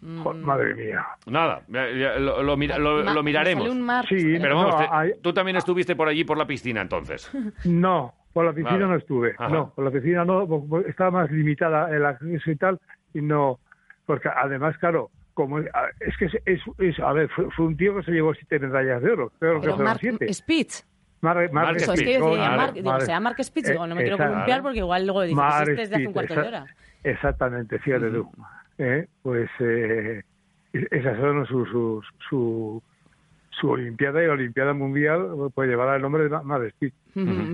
madre 0.00 0.74
mía. 0.74 1.06
Nada, 1.26 1.62
lo, 1.68 2.56
miraremos. 2.56 3.70
Sí, 4.08 4.38
pero 4.40 4.56
vamos, 4.56 4.74
tú 5.22 5.32
también 5.32 5.56
estuviste 5.56 5.94
por 5.94 6.08
allí, 6.08 6.24
por 6.24 6.36
la 6.36 6.46
piscina, 6.46 6.80
entonces. 6.80 7.30
No, 7.64 8.14
por 8.32 8.44
la 8.44 8.52
piscina 8.52 8.86
no 8.86 8.96
estuve. 8.96 9.34
No, 9.50 9.70
por 9.70 9.84
la 9.84 9.90
piscina 9.90 10.24
no, 10.24 10.46
estaba 10.86 11.10
más 11.10 11.30
limitada 11.30 11.94
el 11.94 12.04
acceso 12.04 12.50
y 12.50 12.56
tal, 12.56 12.80
y 13.14 13.20
no, 13.20 13.58
porque 14.04 14.28
además, 14.28 14.76
claro, 14.78 15.10
como 15.36 15.58
es 15.58 16.16
que 16.18 16.24
es, 16.24 16.60
es, 16.78 16.98
a 16.98 17.12
ver 17.12 17.28
fue, 17.28 17.46
un 17.58 17.76
tío 17.76 17.94
que 17.94 18.02
se 18.04 18.10
llevó 18.10 18.32
siete 18.32 18.58
medallas 18.58 19.02
de 19.02 19.12
oro 19.12 19.30
creo 19.38 19.60
que 19.60 19.70
fueron 19.70 19.98
siete 19.98 20.32
Spitz 20.32 20.86
Mark, 21.20 21.52
Mark 21.52 21.80
Spitz. 21.80 21.92
Es 21.92 22.02
que 22.02 22.12
yo 22.14 22.30
decía, 22.30 22.50
Mark, 22.50 22.72
digo, 22.74 23.00
sea 23.00 23.20
Mark 23.20 23.44
Spitz, 23.44 23.68
digo, 23.68 23.86
no 23.86 23.94
me 23.94 24.02
quiero 24.02 24.18
columpiar 24.18 24.62
porque 24.62 24.78
igual 24.78 25.06
luego 25.06 25.22
dices, 25.22 25.44
este 25.60 25.82
es 25.82 25.90
de 25.90 25.96
hace 25.96 26.06
un 26.06 26.12
cuarto 26.12 26.34
de 26.34 26.40
hora. 26.40 26.66
Exactamente, 27.04 27.78
fíjate 27.78 28.10
tú. 28.10 28.30
¿Eh? 28.78 29.06
Pues 29.22 29.48
eh, 29.60 30.22
esas 30.72 31.16
son 31.18 31.46
sus, 31.46 31.68
su, 31.70 32.02
su, 32.28 32.82
su 33.60 33.70
Olimpiada 33.70 34.22
y 34.22 34.26
Olimpiada 34.26 34.74
Mundial 34.74 35.28
puede 35.54 35.70
llevar 35.70 35.96
el 35.96 36.02
nombre 36.02 36.24
de 36.24 36.30
Madre 36.42 36.68
Speed. 36.68 36.92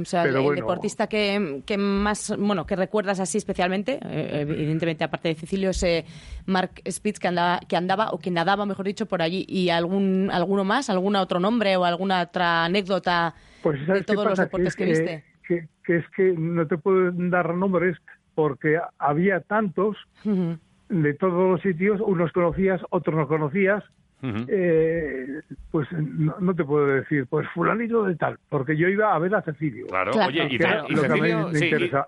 O 0.00 0.04
sea, 0.04 0.24
el, 0.24 0.54
deportista 0.56 1.06
que, 1.06 1.62
que, 1.64 1.78
más, 1.78 2.34
bueno, 2.36 2.66
que 2.66 2.74
recuerdas 2.74 3.20
así 3.20 3.38
especialmente, 3.38 4.00
eh, 4.02 4.40
evidentemente 4.40 5.04
aparte 5.04 5.28
de 5.28 5.34
Cecilio, 5.36 5.70
es 5.70 5.82
eh, 5.84 6.04
Mark 6.46 6.82
Spitz 6.90 7.20
que 7.20 7.28
andaba, 7.28 7.60
que 7.68 7.76
andaba, 7.76 8.10
o 8.10 8.18
que 8.18 8.32
nadaba, 8.32 8.66
mejor 8.66 8.86
dicho, 8.86 9.06
por 9.06 9.22
allí. 9.22 9.44
¿Y 9.48 9.70
algún 9.70 10.30
alguno 10.32 10.64
más, 10.64 10.90
algún 10.90 11.14
otro 11.14 11.38
nombre 11.38 11.76
o 11.76 11.84
alguna 11.84 12.22
otra 12.22 12.64
anécdota 12.64 13.34
pues, 13.62 13.86
de 13.86 14.02
todos 14.02 14.26
los 14.26 14.38
deportes 14.38 14.74
que, 14.74 14.84
viste? 14.84 15.24
Que, 15.46 15.68
que, 15.84 15.96
es 15.98 16.08
que 16.16 16.34
no 16.36 16.66
te 16.66 16.76
puedo 16.76 17.12
dar 17.12 17.54
nombres 17.54 17.96
porque 18.34 18.80
había 18.98 19.40
tantos 19.40 19.96
de 20.24 21.14
todos 21.14 21.50
los 21.50 21.62
sitios, 21.62 22.00
unos 22.00 22.32
conocías, 22.32 22.80
otros 22.90 23.16
no 23.16 23.28
conocías, 23.28 23.84
eh, 24.22 25.40
pues 25.70 25.88
no, 25.92 26.54
te 26.54 26.64
puedo 26.64 26.86
decir, 26.86 27.26
pues 27.26 27.48
fulanito 27.54 28.04
de 28.04 28.14
tal, 28.14 28.38
porque 28.48 28.76
yo 28.76 28.88
iba 28.88 29.14
a 29.14 29.18
ver 29.18 29.34
a 29.34 29.42
Cecilio. 29.42 29.86
Claro, 29.88 30.12
oye, 30.26 30.48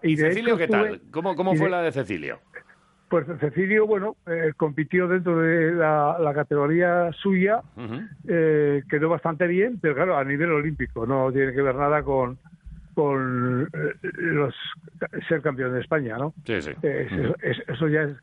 ¿y, 0.02 0.16
Cecilio, 0.16 0.56
qué 0.56 0.68
tal? 0.68 1.00
¿Cómo, 1.10 1.34
cómo 1.34 1.54
fue 1.54 1.68
la 1.68 1.82
de 1.82 1.92
Cecilio? 1.92 2.38
Pues 3.08 3.26
Cecilio, 3.40 3.86
bueno, 3.86 4.16
eh, 4.26 4.52
compitió 4.56 5.08
dentro 5.08 5.40
de 5.40 5.72
la, 5.72 6.32
categoría 6.34 7.10
suya, 7.12 7.62
eh, 8.28 8.82
quedó 8.88 9.08
bastante 9.08 9.46
bien, 9.46 9.78
pero 9.80 9.94
claro, 9.94 10.16
a 10.16 10.24
nivel 10.24 10.52
olímpico, 10.52 11.06
no 11.06 11.32
tiene 11.32 11.52
que 11.52 11.62
ver 11.62 11.74
nada 11.74 12.02
con 12.02 12.38
con 12.94 13.68
los 14.18 14.54
ser 15.28 15.42
campeón 15.42 15.74
de 15.74 15.80
España, 15.80 16.16
¿no? 16.16 16.32
Sí, 16.44 16.62
sí. 16.62 16.70
eso 17.66 17.88
ya 17.88 18.02
es 18.02 18.16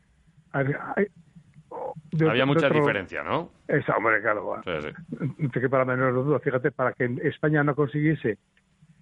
había 2.28 2.46
mucha 2.46 2.68
diferencia, 2.68 3.22
¿no? 3.22 3.50
Esa, 3.68 3.96
hombre, 3.96 4.20
claro. 4.20 4.60
Que 5.52 5.68
para 5.68 5.84
menos 5.84 6.14
duda, 6.14 6.38
fíjate, 6.38 6.70
para 6.70 6.92
que 6.92 7.04
España 7.22 7.62
no 7.62 7.74
consiguiese 7.74 8.38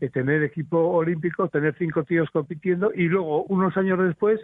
eh, 0.01 0.09
tener 0.09 0.43
equipo 0.43 0.79
olímpico, 0.79 1.49
tener 1.49 1.75
cinco 1.79 2.05
tíos 2.05 2.31
compitiendo 2.31 2.93
y 2.95 3.09
luego, 3.09 3.45
unos 3.45 3.77
años 3.77 3.99
después, 3.99 4.41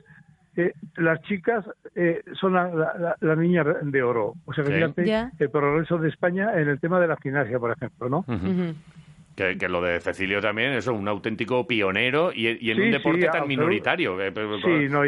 eh, 0.57 0.73
las 0.97 1.21
chicas 1.23 1.65
eh, 1.95 2.23
son 2.39 2.55
la, 2.55 3.17
la, 3.21 3.37
niña 3.37 3.65
de 3.65 4.03
oro. 4.03 4.35
O 4.47 4.53
sea, 4.55 4.65
fíjate 4.65 5.31
el 5.39 5.51
progreso 5.51 5.99
de 5.99 6.09
España 6.09 6.59
en 6.61 6.69
el 6.69 6.81
tema 6.81 6.99
de 6.99 7.09
la 7.09 7.17
gimnasia, 7.17 7.59
por 7.59 7.73
ejemplo, 7.73 8.09
¿no? 8.09 8.25
Que, 9.37 9.69
lo 9.69 9.83
de 9.83 10.01
Cecilio 10.01 10.41
también 10.41 10.73
es 10.73 10.87
un 10.87 11.07
auténtico 11.07 11.67
pionero 11.67 12.33
y, 12.35 12.71
en 12.71 12.81
un 12.81 12.91
deporte 12.91 13.29
tan 13.29 13.47
minoritario. 13.47 14.17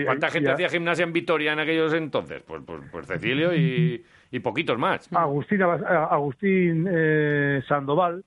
¿Cuánta 0.05 0.29
gente 0.29 0.51
hacía 0.51 0.69
gimnasia 0.69 1.05
en 1.05 1.15
Vitoria 1.15 1.55
en 1.55 1.61
aquellos 1.61 1.95
entonces? 1.95 2.43
Pues, 2.47 2.63
pues, 2.67 2.83
pues 2.93 3.07
Cecilio 3.07 3.55
y, 3.55 4.05
poquitos 4.43 4.79
más. 4.79 5.11
Agustín, 5.15 5.63
Agustín 5.63 6.87
eh, 6.91 7.63
Sandoval, 7.67 8.23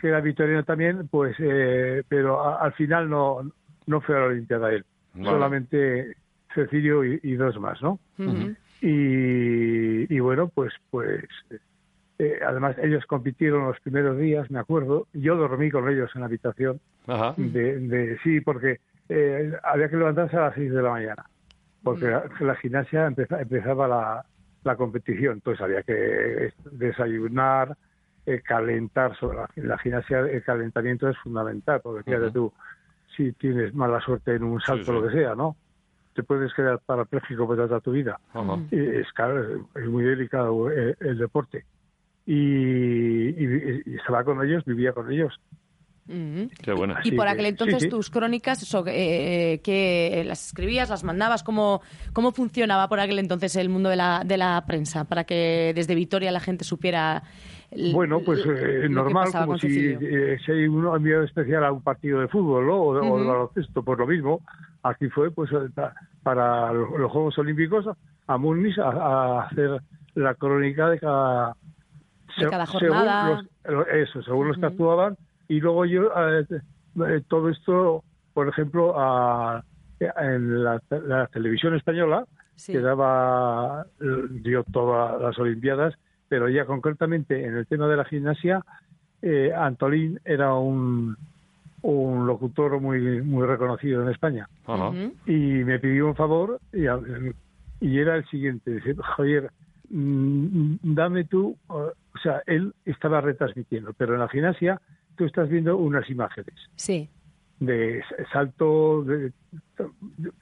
que 0.00 0.08
era 0.08 0.22
vitoriano 0.22 0.64
también, 0.64 1.06
pues, 1.08 1.36
eh, 1.38 2.02
pero 2.08 2.58
al 2.58 2.72
final 2.72 3.10
no, 3.10 3.52
no 3.84 4.00
fue 4.00 4.16
a 4.16 4.20
la 4.20 4.26
Olimpiada 4.28 4.72
él. 4.72 4.86
Solamente 5.22 6.16
Cecilio 6.54 7.04
y, 7.04 7.34
dos 7.34 7.60
más, 7.60 7.82
¿no? 7.82 7.98
y, 8.80 10.14
y 10.14 10.20
bueno, 10.20 10.48
pues, 10.48 10.72
pues 10.90 11.24
eh, 12.18 12.40
además, 12.46 12.76
ellos 12.82 13.04
compitieron 13.06 13.66
los 13.66 13.78
primeros 13.80 14.16
días, 14.18 14.50
me 14.50 14.58
acuerdo. 14.58 15.06
Yo 15.12 15.36
dormí 15.36 15.70
con 15.70 15.88
ellos 15.88 16.10
en 16.14 16.20
la 16.20 16.26
habitación. 16.26 16.80
De, 17.36 18.18
sí, 18.22 18.40
porque 18.40 18.80
eh, 19.08 19.52
había 19.62 19.88
que 19.88 19.96
levantarse 19.96 20.36
a 20.36 20.40
las 20.40 20.54
6 20.54 20.72
de 20.72 20.82
la 20.82 20.90
mañana, 20.90 21.26
porque 21.82 22.06
mm. 22.06 22.44
la, 22.44 22.54
gimnasia 22.56 23.06
empezaba 23.06 23.86
la, 23.86 24.24
la, 24.64 24.76
competición. 24.76 25.34
Entonces 25.34 25.62
había 25.62 25.82
que 25.82 26.52
desayunar, 26.72 27.76
eh, 28.24 28.40
calentar. 28.42 29.14
Sobre 29.16 29.38
la, 29.56 29.78
gimnasia, 29.78 30.20
el 30.20 30.42
calentamiento 30.42 31.08
es 31.10 31.18
fundamental, 31.18 31.80
porque 31.82 32.02
fíjate 32.02 32.30
tú, 32.30 32.50
si 33.14 33.32
tienes 33.32 33.74
mala 33.74 34.00
suerte 34.00 34.34
en 34.34 34.42
un 34.42 34.60
salto, 34.60 34.90
o 34.90 35.00
lo 35.00 35.08
que 35.08 35.14
sea, 35.14 35.34
¿no? 35.34 35.56
te 36.14 36.22
puedes 36.22 36.54
quedar 36.54 36.78
parapléjico 36.78 37.46
por 37.46 37.56
toda 37.56 37.78
tu 37.80 37.92
vida. 37.92 38.18
es, 38.70 39.12
claro, 39.12 39.66
es 39.74 39.86
muy 39.86 40.02
delicado 40.02 40.70
el 40.70 41.18
deporte 41.18 41.66
y, 42.26 43.96
estaba 43.96 44.24
con 44.24 44.44
ellos, 44.44 44.64
vivía 44.64 44.92
con 44.92 45.10
ellos. 45.10 45.32
Qué 46.06 46.72
buena. 46.72 47.00
Y 47.02 47.12
por 47.12 47.26
aquel 47.26 47.46
entonces 47.46 47.88
tus 47.88 48.10
crónicas, 48.10 48.62
eh, 48.86 49.60
que 49.64 50.22
las 50.24 50.46
escribías, 50.46 50.88
las 50.88 51.02
mandabas, 51.02 51.42
¿cómo, 51.42 51.82
¿cómo 52.12 52.30
funcionaba 52.30 52.88
por 52.88 53.00
aquel 53.00 53.18
entonces 53.18 53.56
el 53.56 53.68
mundo 53.68 53.88
de 53.88 53.96
la, 53.96 54.22
de 54.24 54.36
la 54.36 54.62
prensa 54.66 55.04
para 55.04 55.24
que 55.24 55.72
desde 55.74 55.96
Vitoria 55.96 56.30
la 56.30 56.40
gente 56.40 56.64
supiera 56.64 57.24
bueno, 57.92 58.20
pues 58.24 58.40
eh, 58.46 58.88
normal, 58.88 59.28
como 59.32 59.58
si, 59.58 59.88
eh, 60.00 60.38
si, 60.44 60.52
hay 60.52 60.68
un 60.68 60.86
enviado 60.94 61.24
especial 61.24 61.64
a 61.64 61.72
un 61.72 61.82
partido 61.82 62.20
de 62.20 62.28
fútbol 62.28 62.68
o, 62.70 62.94
de 62.94 63.00
baloncesto, 63.00 63.82
pues 63.82 63.98
lo 63.98 64.06
mismo. 64.06 64.40
Aquí 64.82 65.08
fue 65.08 65.30
pues 65.30 65.50
para 66.22 66.72
los 66.72 67.10
Juegos 67.10 67.36
Olímpicos 67.38 67.86
a 68.28 68.38
Muniz 68.38 68.78
a 68.78 69.42
hacer 69.42 69.80
la 70.14 70.34
crónica 70.34 70.88
de 70.88 71.00
cada 71.00 71.56
de 72.36 72.48
cada 72.48 72.66
jornada. 72.66 73.44
eso, 73.92 74.22
según 74.22 74.48
los 74.48 74.58
que 74.58 74.66
actuaban. 74.66 75.16
Y 75.48 75.60
luego 75.60 75.84
yo, 75.84 76.10
eh, 76.16 76.46
eh, 76.50 77.22
todo 77.28 77.48
esto, 77.48 78.02
por 78.34 78.48
ejemplo, 78.48 78.94
a, 78.96 79.64
en 80.00 80.64
la, 80.64 80.80
televisión 81.32 81.74
española, 81.74 82.24
que 82.66 82.80
daba, 82.80 83.86
dio 84.30 84.64
todas 84.64 85.20
las 85.20 85.38
Olimpiadas, 85.38 85.94
pero 86.28 86.48
ya 86.48 86.64
concretamente 86.64 87.44
en 87.44 87.56
el 87.56 87.66
tema 87.66 87.86
de 87.86 87.96
la 87.96 88.04
gimnasia, 88.04 88.64
eh, 89.22 89.52
Antolín 89.54 90.20
era 90.24 90.54
un, 90.54 91.16
un 91.82 92.26
locutor 92.26 92.80
muy 92.80 93.22
muy 93.22 93.46
reconocido 93.46 94.02
en 94.02 94.08
España. 94.08 94.48
Y 95.26 95.64
me 95.64 95.78
pidió 95.78 96.08
un 96.08 96.16
favor 96.16 96.60
y, 96.72 96.84
y 97.80 97.98
era 97.98 98.16
el 98.16 98.26
siguiente, 98.28 98.70
decir, 98.70 98.96
Javier, 99.00 99.50
dame 99.88 101.24
tú 101.24 101.56
o 102.16 102.18
sea, 102.22 102.42
él 102.46 102.74
estaba 102.84 103.20
retransmitiendo, 103.20 103.92
pero 103.92 104.14
en 104.14 104.20
la 104.20 104.28
gimnasia 104.28 104.80
tú 105.16 105.24
estás 105.24 105.48
viendo 105.48 105.76
unas 105.76 106.08
imágenes. 106.08 106.54
Sí. 106.74 107.08
De 107.60 108.02
salto, 108.32 109.04
de, 109.04 109.32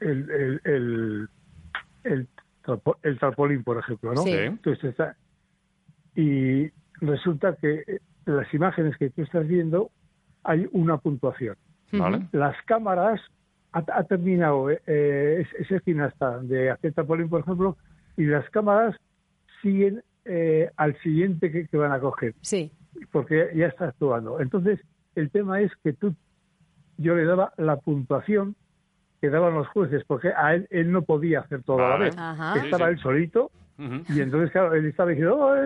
el, 0.01 0.31
el, 0.31 1.29
el, 2.05 2.29
el, 3.03 3.19
trampolín, 3.19 3.65
por 3.65 3.79
ejemplo, 3.79 4.15
¿no? 4.15 4.23
Sí. 4.23 4.33
Entonces 4.33 4.95
y 6.17 6.71
resulta 7.01 7.57
que 7.57 8.01
las 8.25 8.53
imágenes 8.55 8.97
que 8.97 9.11
tú 9.11 9.23
estás 9.23 9.47
viendo 9.47 9.91
hay 10.45 10.69
una 10.73 10.99
puntuación. 10.99 11.57
Las 12.33 12.57
cámaras, 12.67 13.21
ha, 13.73 14.05
terminado 14.05 14.71
eh, 14.71 15.47
ese 15.59 15.81
gimnasta 15.81 16.39
de 16.41 16.77
Polín, 17.07 17.29
por 17.29 17.41
ejemplo, 17.41 17.77
y 18.17 18.25
las 18.25 18.49
cámaras 18.51 18.97
siguen 19.64 20.04
eh, 20.25 20.71
al 20.76 20.97
siguiente 21.00 21.50
que, 21.50 21.76
van 21.76 21.90
a 21.90 21.99
coger. 21.99 22.35
Sí. 22.42 22.71
Porque 23.11 23.50
ya 23.56 23.66
está 23.66 23.88
actuando. 23.88 24.40
Entonces, 24.40 24.78
el 25.16 25.30
tema 25.30 25.61
es 25.61 25.73
que 25.83 25.92
tú, 25.92 26.14
yo 26.99 27.16
le 27.16 27.25
daba 27.25 27.52
la 27.56 27.76
puntuación 27.76 28.54
que 29.21 29.30
daban 29.30 29.54
los 29.54 29.66
jueces, 29.68 30.04
porque 30.06 30.28
a 30.37 30.54
él, 30.54 30.68
él 30.71 30.92
no 30.92 31.02
podía 31.02 31.40
hacer 31.40 31.62
todo 31.62 31.85
a 31.85 31.90
la 31.90 31.97
vez. 31.97 32.16
Estaba 32.64 32.90
él 32.90 32.99
solito, 32.99 33.50
y 33.78 34.21
entonces, 34.21 34.52
claro, 34.52 34.75
él 34.75 34.87
estaba 34.87 35.11
diciendo, 35.11 35.37
oh, 35.37 35.56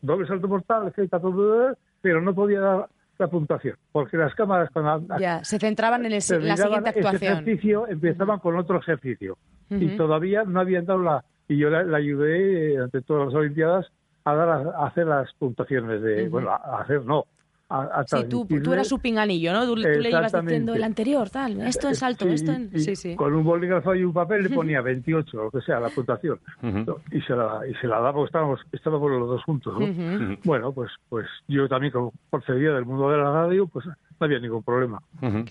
doble, 0.00 0.26
salto 0.26 0.48
mortal, 0.48 0.92
pero 2.00 2.22
no 2.22 2.34
podía 2.34 2.60
dar 2.60 2.88
la 3.18 3.26
puntuación, 3.28 3.76
porque 3.92 4.16
las 4.16 4.34
cámaras 4.34 4.70
cuando 4.70 5.18
ya, 5.18 5.44
se 5.44 5.58
centraban 5.58 6.04
en 6.06 6.12
la 6.12 6.20
siguiente 6.20 6.88
actuación. 6.88 7.14
Ese 7.14 7.26
ejercicio 7.26 7.86
empezaban 7.88 8.38
con 8.38 8.56
otro 8.56 8.78
ejercicio 8.78 9.36
y 9.68 9.96
todavía 9.96 10.44
no 10.44 10.60
habían 10.60 10.86
dado 10.86 11.02
la 11.02 11.24
y 11.48 11.56
yo 11.56 11.70
le, 11.70 11.96
ayudé 11.96 12.78
ante 12.78 13.02
todas 13.02 13.26
las 13.26 13.34
olimpiadas 13.34 13.86
a 14.24 14.34
dar 14.34 14.48
a, 14.48 14.86
hacer 14.86 15.06
las 15.06 15.32
puntuaciones 15.34 16.02
de 16.02 16.28
bueno 16.28 16.50
a 16.50 16.80
hacer 16.80 17.04
no 17.04 17.26
sí, 18.06 18.24
tú, 18.28 18.46
tú, 18.46 18.72
eras 18.72 18.88
su 18.88 18.98
pinganillo, 18.98 19.52
¿no? 19.52 19.66
Tú, 19.66 19.76
le 19.76 20.08
ibas 20.08 20.32
diciendo 20.32 20.74
el 20.74 20.82
anterior, 20.82 21.30
tal, 21.30 21.60
esto 21.62 21.88
en 21.88 21.94
salto, 21.94 22.28
esto 22.28 22.52
en... 22.52 22.70
Sí, 22.78 22.96
sí. 22.96 23.16
Con 23.16 23.32
un 23.34 23.44
bolígrafo 23.44 23.94
y 23.94 24.04
un 24.04 24.12
papel 24.12 24.42
le 24.42 24.50
ponía 24.50 24.80
28, 24.80 25.36
lo 25.36 25.50
que 25.50 25.60
sea, 25.60 25.80
la 25.80 25.88
puntuación. 25.88 26.38
y, 27.10 27.20
se 27.22 27.34
la, 27.34 27.62
y 27.68 27.74
se 27.74 27.86
la 27.86 27.96
daba 27.96 28.12
porque 28.12 28.26
estábamos, 28.26 28.60
estábamos 28.72 29.10
los 29.10 29.28
dos 29.28 29.44
juntos, 29.44 29.74
¿no? 29.78 30.36
Bueno, 30.44 30.72
pues, 30.72 30.90
pues 31.08 31.26
yo 31.48 31.68
también, 31.68 31.92
como 31.92 32.12
procedía 32.30 32.72
del 32.72 32.84
mundo 32.84 33.10
de 33.10 33.18
la 33.18 33.32
radio, 33.32 33.66
pues 33.66 33.86
no 34.22 34.26
había 34.26 34.38
ningún 34.38 34.62
problema. 34.62 35.02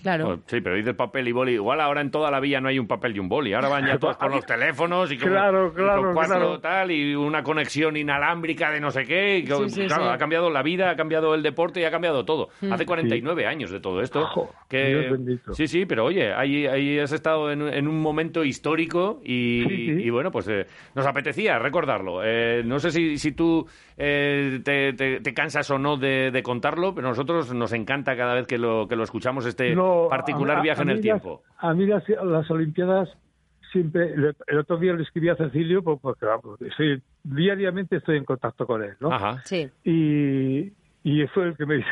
Claro. 0.02 0.40
sí, 0.46 0.60
pero 0.62 0.76
dices 0.76 0.94
papel 0.94 1.28
y 1.28 1.32
boli. 1.32 1.52
Igual 1.52 1.80
ahora 1.80 2.00
en 2.00 2.10
toda 2.10 2.30
la 2.30 2.40
villa 2.40 2.60
no 2.60 2.68
hay 2.68 2.78
un 2.78 2.86
papel 2.86 3.14
y 3.14 3.18
un 3.18 3.28
boli. 3.28 3.52
Ahora 3.52 3.68
van 3.68 3.86
ya 3.86 3.98
todos 3.98 4.16
con 4.16 4.30
los 4.30 4.46
teléfonos 4.46 5.12
y 5.12 5.18
con, 5.18 5.28
claro, 5.28 5.72
claro, 5.74 6.12
cuatro 6.14 6.58
tal 6.58 6.90
y 6.90 7.14
una 7.14 7.42
conexión 7.42 7.96
inalámbrica 7.96 8.70
de 8.70 8.80
no 8.80 8.90
sé 8.90 9.04
qué. 9.04 9.44
claro, 9.46 10.10
ha 10.10 10.16
cambiado 10.16 10.48
la 10.48 10.62
vida, 10.62 10.90
ha 10.90 10.96
cambiado 10.96 11.34
el 11.34 11.42
deporte 11.42 11.80
y 11.80 11.84
ha 11.84 11.90
cambiado 11.90 12.24
todo. 12.24 12.48
Mm. 12.62 12.72
Hace 12.72 12.86
49 12.86 13.46
años 13.46 13.70
de 13.70 13.80
todo 13.80 14.00
esto. 14.00 14.26
que, 14.68 15.38
sí, 15.52 15.66
sí, 15.66 15.84
pero 15.84 16.06
oye, 16.06 16.32
ahí, 16.32 16.66
ahí 16.66 16.98
has 16.98 17.12
estado 17.12 17.52
en, 17.52 17.86
un 17.86 18.00
momento 18.00 18.44
histórico 18.44 19.20
y, 19.22 20.08
bueno, 20.08 20.30
pues 20.30 20.48
eh, 20.48 20.66
nos 20.94 21.06
apetecía 21.06 21.58
recordarlo. 21.58 22.22
Eh, 22.24 22.62
no 22.64 22.78
sé 22.78 22.90
si, 22.90 23.18
si 23.18 23.32
tú 23.32 23.66
eh, 23.96 24.60
te, 24.64 25.34
cansas 25.34 25.70
o 25.70 25.78
no 25.78 25.96
de, 25.96 26.40
contarlo, 26.42 26.94
pero 26.94 27.08
a 27.08 27.10
nosotros 27.10 27.52
nos 27.54 27.72
encanta 27.72 28.16
cada 28.16 28.34
vez 28.34 28.46
que 28.46 28.58
lo, 28.62 28.88
que 28.88 28.96
lo 28.96 29.04
escuchamos 29.04 29.44
este 29.44 29.76
particular 30.08 30.62
viaje 30.62 30.82
en 30.82 30.90
el 30.90 31.00
tiempo. 31.00 31.42
A 31.58 31.74
mí 31.74 31.86
las, 31.86 32.04
Olimpiadas 32.50 33.08
siempre, 33.70 34.14
el 34.14 34.58
otro 34.58 34.76
día 34.78 34.94
le 34.94 35.02
escribí 35.02 35.28
a 35.28 35.36
Cecilio 35.36 35.82
porque 35.82 36.26
diariamente 37.22 37.96
estoy 37.96 38.16
en 38.16 38.24
contacto 38.24 38.66
con 38.66 38.82
él, 38.82 38.96
¿no? 39.00 39.10
Sí. 39.44 39.68
Y, 39.84 40.72
y 41.02 41.26
fue 41.28 41.48
el 41.48 41.56
que 41.56 41.66
me 41.66 41.84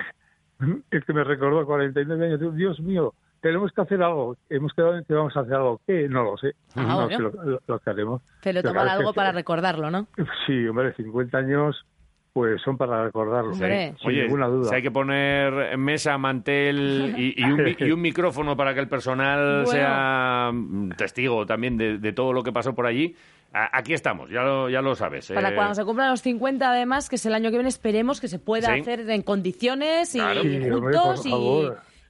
el 0.90 1.04
que 1.04 1.12
me 1.12 1.24
recordó 1.24 1.64
49 1.66 2.26
años, 2.26 2.54
Dios 2.54 2.80
mío, 2.80 3.14
tenemos 3.40 3.72
que 3.72 3.80
hacer 3.80 4.02
algo. 4.02 4.36
Hemos 4.48 4.72
quedado 4.74 4.98
en 4.98 5.04
que 5.04 5.14
vamos 5.14 5.36
a 5.36 5.40
hacer 5.40 5.54
algo. 5.54 5.80
¿Qué? 5.86 6.08
No 6.08 6.24
lo 6.24 6.36
sé. 6.36 6.54
Ah, 6.74 7.08
no, 7.10 7.18
lo, 7.18 7.60
lo, 7.66 7.78
que 7.78 7.90
haremos. 7.90 8.22
Pero 8.42 8.62
tomar 8.62 8.88
algo 8.88 9.12
para 9.12 9.32
recordarlo, 9.32 9.90
¿no? 9.90 10.06
Sí, 10.46 10.66
hombre, 10.66 10.92
50 10.94 11.38
años 11.38 11.86
pues 12.32 12.62
son 12.62 12.76
para 12.76 13.04
recordarlo, 13.04 13.54
sin 13.54 13.68
ninguna 14.06 14.46
duda. 14.46 14.68
Si 14.68 14.74
hay 14.74 14.82
que 14.82 14.90
poner 14.90 15.76
mesa, 15.76 16.16
mantel 16.18 17.14
y, 17.16 17.42
un, 17.42 18.00
micrófono 18.00 18.56
para 18.56 18.72
que 18.74 18.80
el 18.80 18.88
personal 18.88 19.66
sea 19.66 20.50
mm, 20.52 20.90
testigo 20.90 21.44
también 21.44 21.76
de, 21.76 22.12
todo 22.12 22.32
lo 22.32 22.42
que 22.42 22.52
pasó 22.52 22.74
por 22.74 22.86
allí, 22.86 23.16
aquí 23.52 23.94
estamos, 23.94 24.30
ya 24.30 24.42
lo, 24.42 24.70
ya 24.70 24.80
lo 24.80 24.94
sabes. 24.94 25.32
Para 25.32 25.50
eh. 25.50 25.54
cuando 25.54 25.74
se 25.74 25.84
cumplan 25.84 26.10
los 26.10 26.22
50, 26.22 26.70
además, 26.70 27.08
que 27.08 27.16
es 27.16 27.26
el 27.26 27.34
año 27.34 27.50
que 27.50 27.56
viene, 27.56 27.68
esperemos 27.68 28.20
que 28.20 28.28
se 28.28 28.38
pueda 28.38 28.72
hacer 28.74 29.08
en 29.10 29.22
condiciones 29.22 30.14
y, 30.14 30.20
juntos 30.20 31.26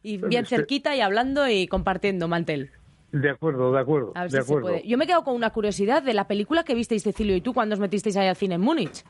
y, 0.02 0.18
bien 0.18 0.44
cerquita 0.44 0.94
y 0.94 1.00
hablando 1.00 1.48
y 1.48 1.66
compartiendo 1.66 2.28
mantel. 2.28 2.70
De 3.12 3.30
acuerdo, 3.30 3.72
de 3.72 3.80
acuerdo. 3.80 4.12
de 4.28 4.38
acuerdo. 4.38 4.82
Yo 4.84 4.96
me 4.96 5.06
quedo 5.06 5.24
con 5.24 5.34
una 5.34 5.50
curiosidad 5.50 6.02
de 6.02 6.14
la 6.14 6.28
película 6.28 6.62
que 6.62 6.74
visteis 6.74 7.02
Cecilio 7.02 7.34
y 7.34 7.40
tú 7.40 7.52
cuando 7.52 7.74
os 7.74 7.80
metisteis 7.80 8.16
ahí 8.16 8.28
al 8.28 8.36
cine 8.36 8.54
en 8.54 8.60
Múnich. 8.60 9.02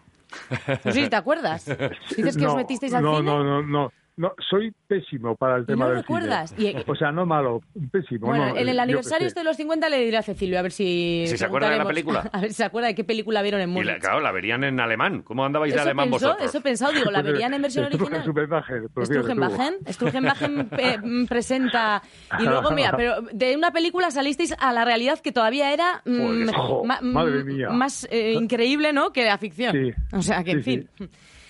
No 0.85 0.93
sé 0.93 1.05
si 1.05 1.09
te 1.09 1.17
acuerdas. 1.17 1.65
Dices 2.17 2.37
que 2.37 2.47
os 2.47 2.57
metisteis 2.57 2.95
al 2.95 3.03
no, 3.03 3.17
cine. 3.17 3.31
No, 3.31 3.45
no, 3.45 3.63
no. 3.63 3.93
No, 4.21 4.35
soy 4.51 4.71
pésimo 4.87 5.35
para 5.35 5.57
el 5.57 5.65
tema 5.65 5.87
no 5.87 5.93
del 5.93 6.01
recuerdas? 6.01 6.55
Cine. 6.55 6.85
O 6.87 6.95
sea, 6.95 7.11
no 7.11 7.25
malo, 7.25 7.63
pésimo. 7.91 8.27
Bueno, 8.27 8.55
en 8.55 8.69
el 8.69 8.79
aniversario 8.79 9.27
este 9.27 9.41
de 9.41 9.45
los 9.45 9.57
50 9.57 9.89
le 9.89 9.99
diré 9.99 10.19
a 10.19 10.23
Cecilio 10.23 10.59
a 10.59 10.63
ver 10.63 10.73
si... 10.73 11.25
Si 11.27 11.39
se 11.39 11.47
acuerda 11.47 11.71
de 11.71 11.79
la 11.79 11.87
película. 11.87 12.29
A 12.31 12.43
ver 12.43 12.51
si 12.51 12.57
se 12.57 12.65
acuerda 12.65 12.89
de 12.89 12.95
qué 12.95 13.03
película 13.03 13.41
vieron 13.41 13.63
en 13.63 13.71
Múnich. 13.71 13.99
claro, 13.99 14.21
la 14.21 14.31
verían 14.31 14.63
en 14.63 14.79
alemán. 14.79 15.23
¿Cómo 15.23 15.43
andabais 15.43 15.73
de 15.73 15.81
alemán 15.81 16.11
pensó, 16.11 16.27
vosotros? 16.27 16.51
Eso 16.51 16.59
he 16.59 16.61
pensado, 16.61 16.93
digo, 16.93 17.11
¿la 17.11 17.23
verían 17.23 17.55
en 17.55 17.63
versión 17.63 17.87
original? 17.87 18.23
Strugenbachen. 18.23 19.79
Strugenbachen 19.89 20.69
eh, 20.77 20.99
mm, 21.03 21.25
presenta... 21.25 22.03
Y 22.39 22.43
luego, 22.43 22.73
mira, 22.73 22.93
pero 22.99 23.23
de 23.33 23.57
una 23.57 23.71
película 23.71 24.11
salisteis 24.11 24.55
a 24.59 24.75
la 24.75 24.85
realidad 24.85 25.19
que 25.21 25.33
todavía 25.33 25.73
era 25.73 26.03
mm, 26.05 26.51
mm, 27.01 27.73
más 27.73 28.07
eh, 28.11 28.33
increíble, 28.33 28.93
¿no?, 28.93 29.15
que 29.15 29.25
la 29.25 29.39
ficción. 29.39 29.95
O 30.13 30.21
sea, 30.21 30.45
que 30.45 30.51
en 30.51 30.63
fin... 30.63 30.91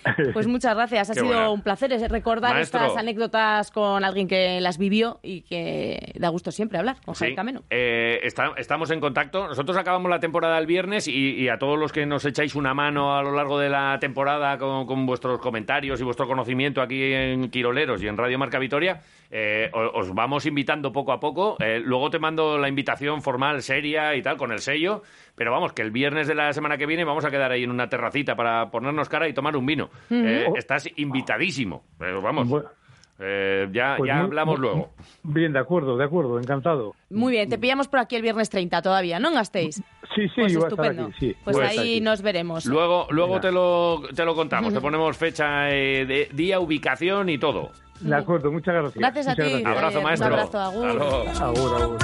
Pues 0.33 0.47
muchas 0.47 0.75
gracias, 0.75 1.11
ha 1.11 1.15
sido 1.15 1.53
un 1.53 1.63
placer 1.63 1.91
recordar 2.11 2.59
estas 2.59 2.97
anécdotas 2.97 3.71
con 3.71 4.05
alguien 4.05 4.29
que 4.29 4.61
las 4.61 4.79
vivió 4.79 5.19
y 5.23 5.43
que 5.43 6.13
da 6.19 6.29
gusto 6.29 6.53
siempre 6.53 6.79
hablar 6.79 6.97
con 7.05 7.15
Javier 7.15 7.37
Cameno. 7.37 7.63
Eh, 7.71 8.21
estamos 8.23 8.91
en 8.91 9.01
contacto, 9.01 9.47
nosotros 9.49 9.77
acabamos 9.77 10.11
la 10.11 10.21
temporada 10.21 10.59
el 10.59 10.67
viernes 10.67 11.09
y, 11.09 11.49
a 11.49 11.59
todos 11.59 11.79
los 11.79 11.93
que 11.93 12.07
nos 12.07 12.25
echáis 12.25 12.55
una 12.55 12.75
mano 12.75 13.17
a 13.17 13.23
lo 13.23 13.33
largo 13.33 13.59
de 13.59 13.69
la 13.69 13.99
temporada 14.01 14.59
con, 14.59 15.07
vuestros 15.07 15.41
comentarios 15.41 16.01
y 16.01 16.05
vuestro 16.05 16.27
conocimiento 16.27 16.83
aquí 16.83 17.13
en 17.13 17.51
Quiroleros 17.51 18.03
y 18.03 18.09
en 18.09 18.17
Radio 18.17 18.39
Marca 18.39 18.59
Vitoria, 18.59 19.01
eh, 19.31 19.71
os 19.73 20.15
vamos 20.15 20.47
invitando 20.47 20.93
poco 20.93 21.13
a 21.13 21.21
poco. 21.21 21.57
Eh, 21.61 21.81
luego 21.83 22.11
te 22.11 22.19
mando 22.19 22.59
la 22.59 22.69
invitación 22.69 23.23
formal, 23.23 23.63
seria 23.63 24.15
y 24.15 24.23
tal, 24.23 24.37
con 24.37 24.53
el 24.53 24.61
sello. 24.61 25.03
Pero 25.37 25.53
vamos, 25.53 25.73
que 25.73 25.83
el 25.83 25.91
viernes 25.91 26.29
de 26.29 26.35
la 26.35 26.53
semana 26.53 26.77
que 26.77 26.87
viene 26.87 27.05
vamos 27.05 27.25
a 27.25 27.31
quedar 27.31 27.51
ahí 27.51 27.63
en 27.63 27.71
una 27.71 27.89
terracita 27.89 28.37
para 28.37 28.71
ponernos 28.71 29.09
cara 29.09 29.29
y 29.29 29.33
tomar 29.33 29.57
un 29.57 29.65
vino. 29.65 29.89
Eh, 30.11 30.46
estás 30.57 30.88
invitadísimo. 30.96 31.85
Pero 31.98 32.20
vamos. 32.22 32.48
ya, 32.48 33.94
pues 33.96 34.09
ya 34.09 34.20
hablamos 34.20 34.59
luego. 34.59 34.90
Bien, 35.22 35.53
de 35.53 35.59
acuerdo, 35.59 35.96
de 35.96 36.05
acuerdo, 36.05 36.38
encantado. 36.38 36.94
Muy 37.11 37.33
bien, 37.33 37.48
te 37.48 37.59
pillamos 37.59 37.88
por 37.88 38.00
aquí 38.00 38.16
el 38.16 38.22
viernes 38.22 38.50
30 38.50 38.83
todavía, 38.83 39.18
¿no 39.18 39.33
gastéis? 39.33 39.76
Sí, 40.14 40.29
sí, 40.35 40.40
pues 40.40 40.55
estupendo. 40.55 41.11
Pues 41.44 41.59
ahí 41.59 42.00
nos 42.00 42.22
veremos. 42.22 42.66
Luego, 42.66 43.07
luego 43.11 43.40
te 43.40 43.53
lo, 43.53 44.03
te 44.14 44.24
lo 44.24 44.35
contamos, 44.35 44.72
te 44.72 44.81
ponemos 44.81 45.16
fecha, 45.16 45.64
de 45.64 46.29
día, 46.33 46.61
ubicación 46.61 47.29
y 47.29 47.38
todo. 47.38 47.70
De 48.00 48.16
acuerdo, 48.16 48.50
muchas 48.50 48.74
gracias. 48.74 48.94
Gracias 48.94 49.29
a 49.29 49.35
ti. 49.35 49.62
Abrazo, 49.64 50.00
maestro. 50.00 50.29
Un 50.29 50.33
abrazo, 50.33 50.59
agur. 50.59 50.88
Agur, 50.88 51.83
agur. 51.83 51.98